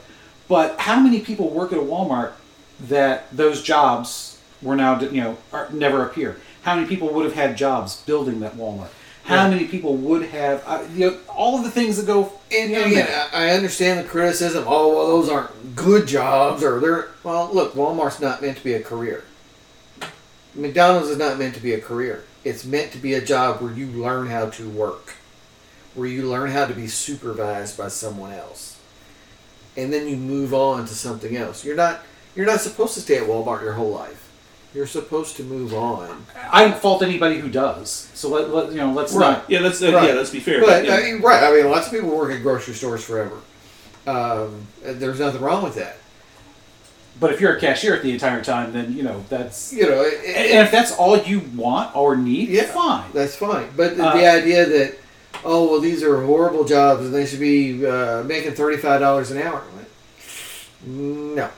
[0.49, 2.33] But how many people work at a Walmart
[2.81, 6.41] that those jobs were now, you know, are, never appear?
[6.65, 8.89] How many people would have had jobs building that Walmart?
[9.25, 9.51] How Yeah.
[9.51, 12.91] many people would have, uh, you know, all of the things that go and in
[12.93, 14.65] again, I understand the criticism.
[14.67, 17.51] Oh, well, those aren't good jobs, or they're well.
[17.53, 19.25] Look, Walmart's not meant to be a career.
[20.55, 22.25] McDonald's is not meant to be a career.
[22.45, 25.15] It's meant to be a job where you learn how to work,
[25.95, 28.77] where you learn how to be supervised by someone else,
[29.77, 31.63] and then you move on to something else.
[31.65, 32.03] You're not
[32.35, 34.24] you're not supposed to stay at Walmart your whole life.
[34.75, 36.27] You're supposed to move on.
[36.51, 38.11] I don't fault anybody who does.
[38.15, 39.31] So let, let you know, let's Right.
[39.39, 39.45] not.
[39.49, 40.09] Yeah, let's uh, Right.
[40.09, 40.61] yeah, let's be fair.
[40.61, 40.97] But yeah.
[40.97, 43.37] I mean, right, I mean, lots of people work at grocery stores forever.
[44.07, 45.97] Um, there's nothing wrong with that.
[47.21, 49.73] But if you're a cashier the entire time, then you know that's.
[49.73, 52.65] You know, it, And if that's all you want or need, Yeah.
[52.65, 53.05] fine.
[53.15, 53.69] that's fine.
[53.77, 54.99] But the, Uh, the idea that
[55.45, 59.31] oh well, these are horrible jobs and they should be uh, making thirty five dollars
[59.31, 59.63] an hour.
[60.85, 61.49] No,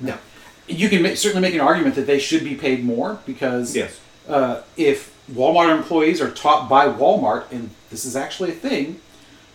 [0.00, 0.14] no.
[0.68, 4.00] You can make, certainly make an argument that they should be paid more because yes.
[4.28, 9.00] uh, if Walmart employees are taught by Walmart, and this is actually a thing,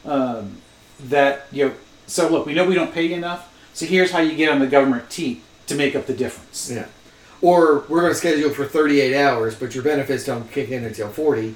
[0.05, 0.57] um,
[0.99, 1.73] that you know.
[2.07, 3.53] So look, we know we don't pay you enough.
[3.73, 6.71] So here's how you get on the government teat to make up the difference.
[6.71, 6.87] Yeah.
[7.41, 10.83] Or we're going to schedule for thirty eight hours, but your benefits don't kick in
[10.83, 11.55] until forty.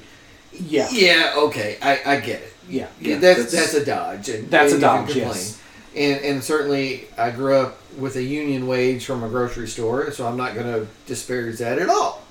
[0.53, 1.33] Yeah, Yeah.
[1.37, 2.53] Okay, I, I get it.
[2.67, 2.87] yeah.
[2.99, 4.29] Yeah, Yeah, that's, that's- that's a dodge.
[4.29, 5.61] And, That's a and you dodge, yes.
[5.95, 10.25] And and certainly I grew up with a union wage from a grocery store, so
[10.27, 12.21] I'm not going to disparage that at all.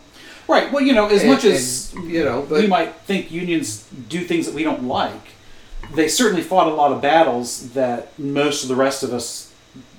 [0.48, 0.72] Right.
[0.72, 4.20] Well, you know, as And- much as and, you know, we might think unions do
[4.24, 5.28] things that we don't like,
[5.94, 9.50] they certainly fought a lot of battles that most of the rest of us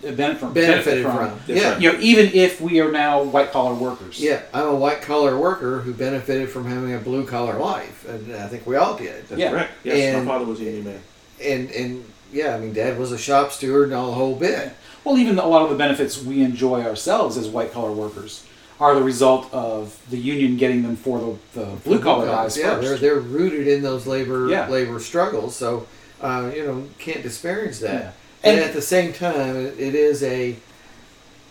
[0.01, 0.53] benefit from.
[0.53, 1.39] benefited benefit from.
[1.55, 1.71] Yeah.
[1.73, 1.81] right.
[1.81, 4.19] You know, even if we are now white collar workers.
[4.19, 8.35] Yeah, I'm a white collar worker who benefited from having a blue collar life, and
[8.35, 9.27] I think we all did.
[9.29, 9.51] That's Yeah.
[9.51, 9.71] correct.
[9.83, 11.01] Yes, And- my father was a union man.
[11.41, 14.71] And and yeah, I mean, Dad was a shop steward and all the whole bit.
[15.03, 18.45] Well, even a lot of the benefits we enjoy ourselves as white collar workers,
[18.79, 22.75] are the result of the union getting them for the, the blue collar guys yeah,
[22.75, 22.81] first.
[22.87, 24.67] they're they're rooted in those labor Yeah.
[24.69, 25.55] labor struggles.
[25.55, 25.85] So
[26.19, 27.93] uh, you know can't disparage that.
[27.93, 28.11] Yeah.
[28.43, 30.55] And, And- at the same time, it, it is a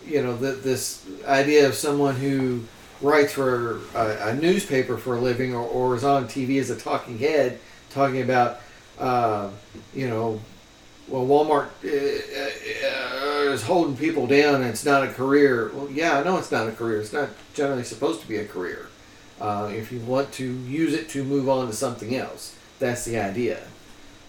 [0.05, 2.63] you know the, this idea of someone who
[3.01, 6.75] writes for a, a newspaper for a living or, or is on TV as a
[6.75, 7.59] talking head
[7.91, 8.59] talking about
[8.99, 9.49] uh,
[9.95, 10.39] you know
[11.07, 13.10] well Walmart uh, uh,
[13.49, 15.71] is holding people down and it's not a career.
[15.73, 17.01] Well, yeah, I know it's not a career.
[17.01, 18.87] It's not generally supposed to be a career.
[19.39, 23.17] Uh, if you want to use it to move on to something else, that's the
[23.19, 23.59] idea.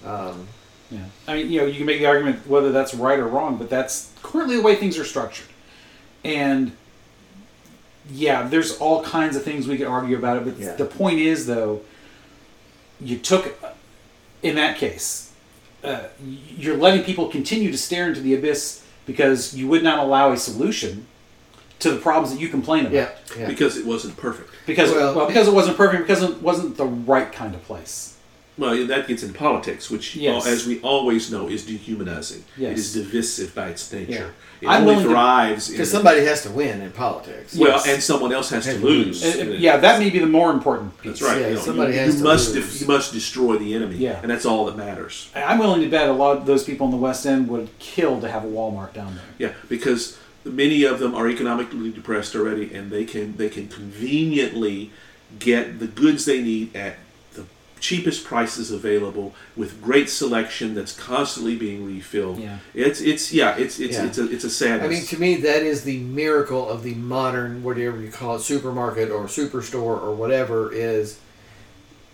[0.04, 0.48] Um,
[0.90, 1.04] Yeah.
[1.26, 3.70] I mean, you know, you can make the argument whether that's right or wrong, but
[3.70, 5.46] that's currently the way things are structured.
[6.22, 6.72] And
[8.10, 10.74] yeah, there's all kinds of things we could argue about it, but Yeah.
[10.74, 11.80] the point is, though,
[13.00, 13.54] you took,
[14.42, 15.30] in that case,
[15.82, 16.00] uh,
[16.58, 20.36] you're letting people continue to stare into the abyss because you would not allow a
[20.36, 21.06] solution
[21.80, 22.92] to the problems that you complain about.
[22.94, 23.46] yeah, yeah.
[23.48, 24.48] because it wasn't perfect.
[24.66, 28.11] Because Well- well, because it wasn't perfect, because it wasn't the right kind of place.
[28.58, 30.46] Well, that gets into politics, which, Yes.
[30.46, 32.44] as we always know, is dehumanizing.
[32.56, 32.72] Yes.
[32.72, 34.34] It is divisive by its nature.
[34.60, 37.56] It I'm only willing to- thrives Because somebody has to win in politics.
[37.56, 37.88] well, Yes.
[37.88, 39.24] and someone else has to to lose.
[39.24, 41.18] Uh, uh, yeah, that may be the more important piece.
[41.18, 41.40] That's right.
[41.40, 42.80] Yeah, you know, somebody you, has you to must lose.
[42.82, 44.18] you must destroy the enemy, Yeah.
[44.22, 45.28] and that's all that matters.
[45.34, 48.20] I'm willing to bet a lot of those people in the West End would kill
[48.20, 49.24] to have a Walmart down there.
[49.48, 54.90] Yeah, because many of them are economically depressed already, and they can they can conveniently
[55.38, 57.01] get the goods they need at the
[57.82, 62.38] cheapest prices available with great selection that's constantly being refilled.
[62.38, 62.58] Yeah.
[62.74, 64.06] It's it's yeah it's it's Yeah.
[64.06, 64.86] it's a it's a sadness.
[64.86, 68.40] I mean, to me, that is the miracle of the modern, whatever you call it,
[68.40, 70.72] supermarket or superstore or whatever.
[70.72, 71.18] Is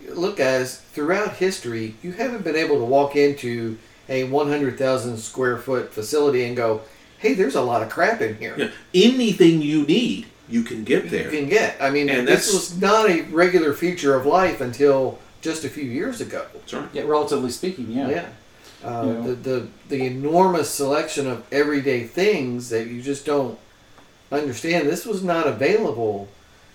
[0.09, 3.77] look, guys, throughout history, you haven't been able to walk into
[4.09, 6.81] a 100,000 square foot facility and go,
[7.19, 11.11] "Hey, there's a lot of crap in here." yeah, anything you need, you can get
[11.11, 11.31] there.
[11.31, 11.77] You can get.
[11.79, 15.83] I mean, And this was not a regular feature of life until just a few
[15.83, 16.45] years ago.
[16.53, 16.89] That's right.
[16.93, 18.09] Yeah, relatively speaking, yeah.
[18.09, 18.25] Yeah.
[18.83, 19.21] Uh, You know?
[19.23, 23.57] the, the the enormous selection of everyday things that you just don't
[24.31, 24.87] understand.
[24.87, 26.27] This was not available,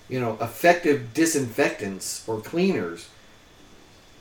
[0.09, 3.09] you know, effective disinfectants or cleaners.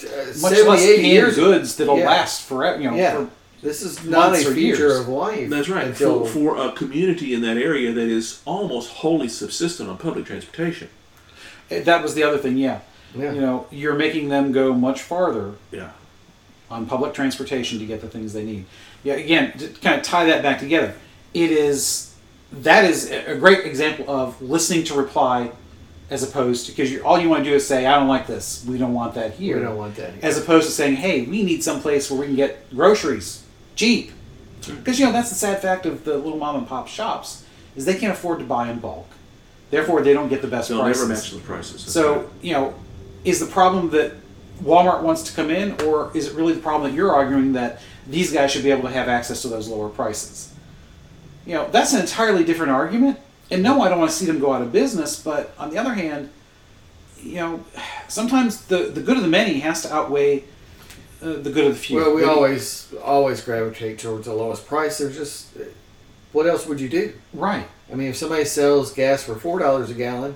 [0.01, 0.07] Uh,
[0.41, 2.05] Much less 80 canned years goods that'll Yeah.
[2.07, 2.81] last forever.
[2.81, 3.15] You know, Yeah.
[3.15, 3.29] for-
[3.61, 4.99] This is not a or feature years.
[4.99, 5.49] of life.
[5.49, 5.87] That's right.
[5.87, 10.25] Until, For, for a community in that area that is almost wholly subsistent on public
[10.25, 10.89] transportation.
[11.69, 12.57] that was the other thing.
[12.57, 12.79] Yeah.
[13.15, 13.31] Yeah.
[13.33, 15.91] you know, you're making them go much farther Yeah.
[16.69, 18.65] on public transportation to get the things they need.
[19.03, 20.93] Yeah, again, to kind of tie that back together,
[21.33, 22.13] it is
[22.51, 25.51] that is a a great example of listening to reply
[26.09, 28.27] as opposed to because you all you want to do is say, I don't like
[28.27, 29.57] this, we don't want that here.
[29.57, 30.11] we don't want that.
[30.13, 30.19] Here.
[30.23, 33.43] as opposed to saying, "Hey, we need some place where we can get groceries
[33.75, 34.11] cheap."
[34.65, 37.43] Because you know that's the sad fact of the little mom and pop shops
[37.75, 39.07] is they can't afford to buy in bulk,
[39.71, 41.01] therefore they don't get the best They'll prices.
[41.01, 41.81] never match the prices.
[41.81, 42.25] So right.
[42.41, 42.73] you know,
[43.23, 44.13] is the problem that
[44.61, 47.81] Walmart wants to come in, or is it really the problem that you're arguing that
[48.07, 50.53] these guys should be able to have access to those lower prices?
[51.45, 53.19] You know, that's an entirely different argument.
[53.51, 55.21] And no, I don't want to see them go out of business.
[55.21, 56.29] But on the other hand,
[57.21, 57.65] you know,
[58.07, 60.43] sometimes the the good of the many has to outweigh
[61.21, 61.97] uh, the good of the few.
[61.97, 64.97] well, we always always gravitate towards the lowest price.
[64.97, 65.57] There's just
[66.31, 67.13] what else would you do?
[67.33, 67.67] right.
[67.91, 70.35] I mean, if somebody sells gas for four dollars a gallon,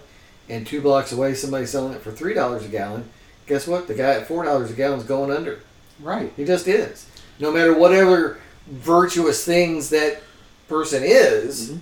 [0.50, 3.10] and two blocks away somebody's selling it for three dollars a gallon,
[3.48, 3.88] guess what?
[3.88, 5.60] The guy at four dollars a gallon is going under.
[6.00, 6.32] Right.
[6.38, 7.06] He just is.
[7.40, 10.22] No matter whatever virtuous things that
[10.68, 11.80] person is, Mhm.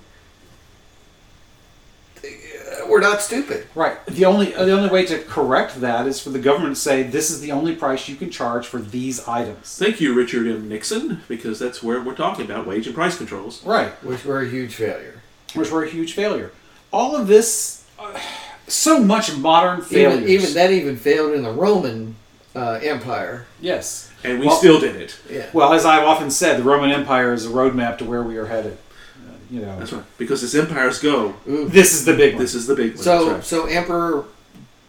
[2.23, 3.67] uh, we're not stupid.
[3.75, 4.03] Right.
[4.07, 7.29] The only the only way to correct that is for the government to say this
[7.29, 9.77] is the only price you can charge for these items.
[9.77, 10.67] Thank you, Richard M.
[10.69, 13.61] Nixon, because that's where we're talking about wage and price controls.
[13.63, 13.91] Right.
[14.03, 15.11] Which were a huge failure.
[15.53, 16.51] which were a huge failure.
[16.91, 18.19] All of this, uh,
[18.67, 20.21] so much modern failures.
[20.21, 22.15] Even, even that even failed in the Roman
[22.55, 23.45] uh, Empire.
[23.61, 24.11] Yes.
[24.23, 25.17] And we Well- still did it.
[25.29, 25.45] Yeah.
[25.53, 28.45] Well, as I've often said, the Roman Empire is a roadmap to where we are
[28.47, 28.77] headed.
[29.17, 30.03] Uh, you know, That's right.
[30.17, 31.67] Because as empires go, Ooh.
[31.69, 32.41] this is the big one.
[32.41, 33.03] this is the big one.
[33.03, 34.25] So That's so Emperor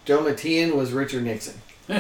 [0.07, 1.55] Domitian was Richard Nixon.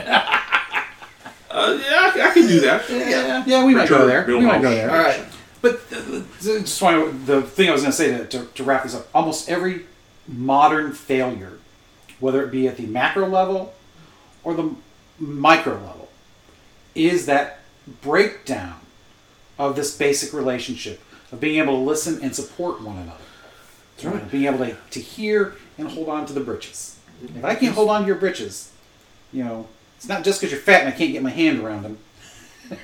[1.49, 2.85] Uh, yeah, I, I can do that.
[2.91, 4.37] yeah, yeah, we might go Richard there.
[4.39, 4.91] We might go there.
[4.91, 5.25] All right.
[5.63, 8.83] But uh, just want the thing I was going to say to, to, to wrap
[8.83, 9.87] this up: almost every
[10.29, 11.56] modern failure,
[12.21, 13.75] whether it be at the macro level
[14.45, 14.75] or the
[15.19, 16.09] micro level,
[16.95, 17.61] is that
[18.03, 18.81] breakdown
[19.59, 21.01] of this basic relationship
[21.33, 23.19] of being able to listen and support one another.
[23.97, 24.31] That's right.
[24.31, 26.99] Being able to, to hear and hold on to the britches.
[27.23, 28.73] If I can't hold on to your britches,
[29.33, 31.83] you know, it's not just because you're fat and I can't get my hand around
[31.83, 31.99] them.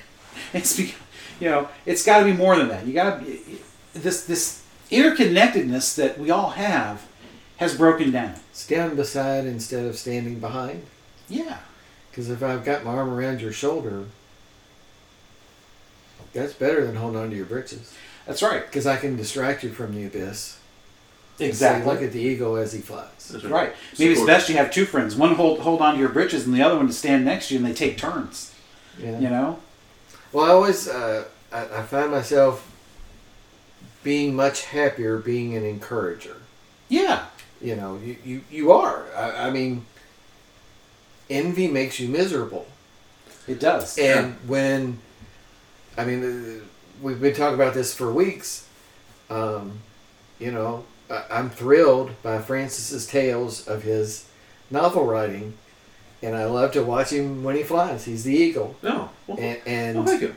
[0.53, 0.95] it's because,
[1.39, 2.85] you know, it's got to be more than that.
[2.87, 3.39] You got to
[3.93, 7.05] this this interconnectedness that we all have
[7.63, 8.35] has broken down.
[8.51, 10.85] Stand beside instead of standing behind.
[11.29, 11.59] Yeah.
[12.09, 14.05] Because if I've got my arm around your shoulder,
[16.33, 17.93] that's better than holding onto your britches.
[18.25, 18.65] That's right.
[18.65, 20.59] Because I can distract you from the abyss.
[21.39, 21.91] Exactly.
[21.91, 23.29] Look at the eagle as he flies.
[23.31, 23.73] That's Right.
[23.97, 25.15] Maybe it's best you have two friends.
[25.15, 27.55] One hold hold on to your britches, and the other one to stand next to
[27.55, 28.53] you, and they take turns.
[28.99, 29.19] Yeah.
[29.19, 29.59] You know.
[30.31, 32.69] Well, I always uh, I, I find myself
[34.03, 36.37] being much happier being an encourager.
[36.89, 37.25] Yeah.
[37.63, 39.05] You know, you, you, you are.
[39.15, 39.85] I, I mean,
[41.29, 42.67] envy makes you miserable.
[43.47, 43.97] It does.
[43.97, 44.99] And when,
[45.97, 46.23] I mean,
[46.61, 46.65] uh,
[47.01, 48.67] we've been talking about this for weeks.
[49.29, 49.79] Um,
[50.39, 50.83] you know,
[51.29, 54.25] I'm thrilled by Francis's tales of his
[54.69, 55.53] novel writing,
[56.21, 58.05] and I love to watch him when he flies.
[58.05, 59.09] He's the eagle, No.
[59.09, 60.35] oh, Well, and, and thank you.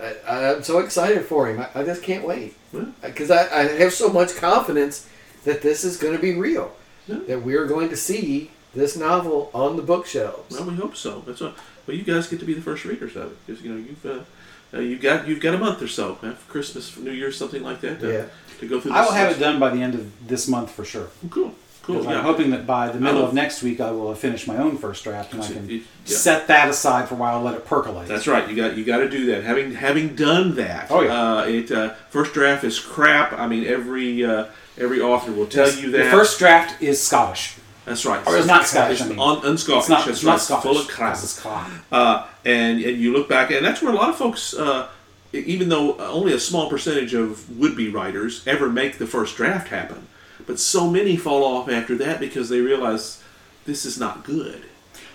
[0.00, 0.14] I,
[0.54, 1.60] I'm so excited for him.
[1.60, 2.86] I, I just can't wait Yeah.
[3.02, 5.08] because I, I have so much confidence
[5.44, 6.74] that this is going to be real.
[7.06, 7.18] Yeah.
[7.28, 10.54] That we are going to see this novel on the bookshelves.
[10.58, 11.22] Well, we hope so.
[11.26, 11.54] That's what.
[11.86, 14.06] Well, you guys get to be the first readers of it because you know you've
[14.06, 17.36] uh, uh, you got you've got a month or so uh, for Christmas, New Year's,
[17.36, 18.00] something like that.
[18.00, 18.24] To, Yeah.
[18.60, 18.92] To go through.
[18.92, 21.08] I will have it done by the end of this month for sure.
[21.28, 21.54] Cool.
[21.82, 21.96] Cool.
[21.96, 22.18] 'Cause Yeah.
[22.18, 24.78] I'm hoping that by the middle of next week I will have finished my own
[24.78, 25.80] first draft and I can yeah.
[26.06, 28.08] set that aside for a while, let it percolate.
[28.08, 28.48] That's right.
[28.48, 29.44] You got you got to do that.
[29.44, 31.12] Having having done that, Oh, yeah.
[31.38, 33.34] uh, it uh, first draft is crap.
[33.34, 34.46] I mean, every uh,
[34.78, 36.04] every author will tell you that.
[36.04, 37.56] The first draft is Scottish.
[37.84, 38.26] That's right.
[38.26, 39.18] Or it's not Scottish, I mean.
[39.18, 39.78] un, unscottish.
[39.80, 40.32] It's not, that's it's right.
[40.32, 40.62] not Scottish.
[40.72, 41.12] Full of crap.
[41.14, 41.70] 'cause It's crap.
[41.92, 44.88] Uh, and and you look back, and that's where a lot of folks, uh,
[45.32, 50.06] even though only a small percentage of would-be writers ever make the first draft happen,
[50.46, 53.22] but so many fall off after that because they realize
[53.66, 54.62] this is not good.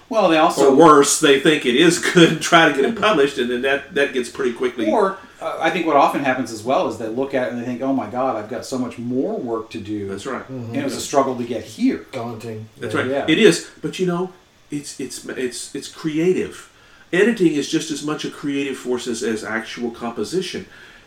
[0.09, 2.99] Well, they also Or worse, they think it is good and try to get it
[2.99, 4.91] published, and then that that gets pretty quickly.
[4.91, 7.61] Or Uh, I think what often happens as well is they look at it and
[7.61, 10.41] they think, "Oh my God, I've got so much more work to do." that's right.
[10.43, 10.73] Mm-hmm.
[10.73, 12.05] And it was a struggle to get here.
[12.11, 12.67] Daunting.
[12.77, 13.07] That's right.
[13.07, 13.25] Yeah.
[13.27, 14.33] It is, but you know,
[14.71, 16.65] it's it's it's it's creative.
[17.11, 20.65] Editing is just as much a creative force as, as actual composition,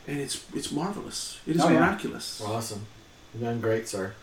[0.08, 1.38] and it's it's marvelous.
[1.46, 1.78] It is Oh, yeah.
[1.78, 2.40] miraculous.
[2.44, 2.86] Awesome.
[3.34, 4.14] You've done great, sir.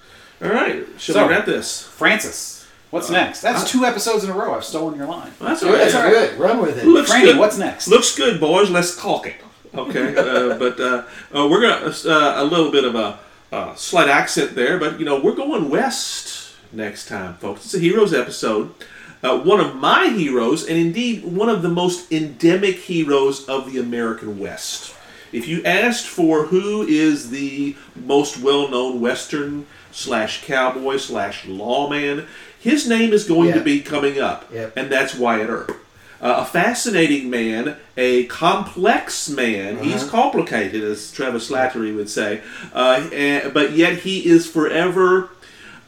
[0.41, 1.84] All right, shall So- we wrap this?
[1.84, 3.41] Francis, what's uh, next?
[3.41, 4.53] That's two episodes in a row.
[4.55, 5.32] I've stolen your line.
[5.39, 5.78] Well, that's all right.
[5.91, 6.39] That's good.
[6.39, 6.86] Run with it.
[6.86, 7.38] Looks Franny, good.
[7.38, 7.88] what's next?
[7.88, 8.70] Looks good, boys.
[8.70, 9.36] Let's caulk it.
[9.76, 11.03] Okay, uh, but uh,
[11.34, 13.20] uh, we're gonna uh, a little bit of a
[13.51, 17.65] uh, slight accent there, but you know we're going west next time, folks.
[17.65, 18.74] It's a heroes episode.
[19.22, 23.80] Uh, one of my heroes, and indeed one of the most endemic heroes of the
[23.80, 24.95] American West.
[25.32, 32.26] If you asked for who is the most well-known Western slash cowboy slash lawman,
[32.59, 34.74] his name is going to be coming up, Yep.
[34.78, 35.78] and that's Wyatt Earp.
[36.22, 39.78] Uh, a fascinating man, a complex man.
[39.78, 42.41] He's complicated, as Travis Slattery would say,
[42.74, 45.30] uh, and, but yet he is forever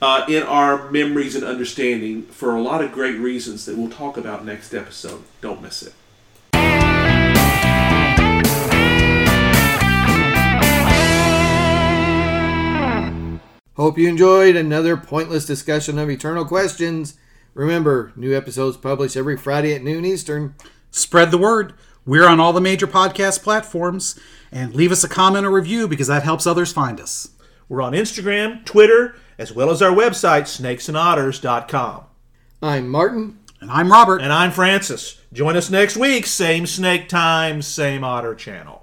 [0.02, 4.16] uh, in our memories and understanding for a lot of great reasons that we'll talk
[4.16, 5.22] about next episode.
[5.42, 5.94] Don't miss it.
[13.76, 17.16] Hope you enjoyed another pointless discussion of eternal questions.
[17.54, 20.56] Remember, new episodes published every Friday at noon Eastern.
[20.89, 21.74] Spread the word.
[22.06, 24.20] We're on all the major podcast platforms.
[24.52, 27.30] And leave us a comment or review because that helps others find us.
[27.70, 32.04] We're on Instagram, Twitter, as well as our website, snakesandotters.com.
[32.62, 33.39] I'm Martin.
[33.62, 34.22] And I'm Robert.
[34.22, 35.22] And I'm Francis.
[35.32, 38.81] Join us next week, same snake time, same otter channel.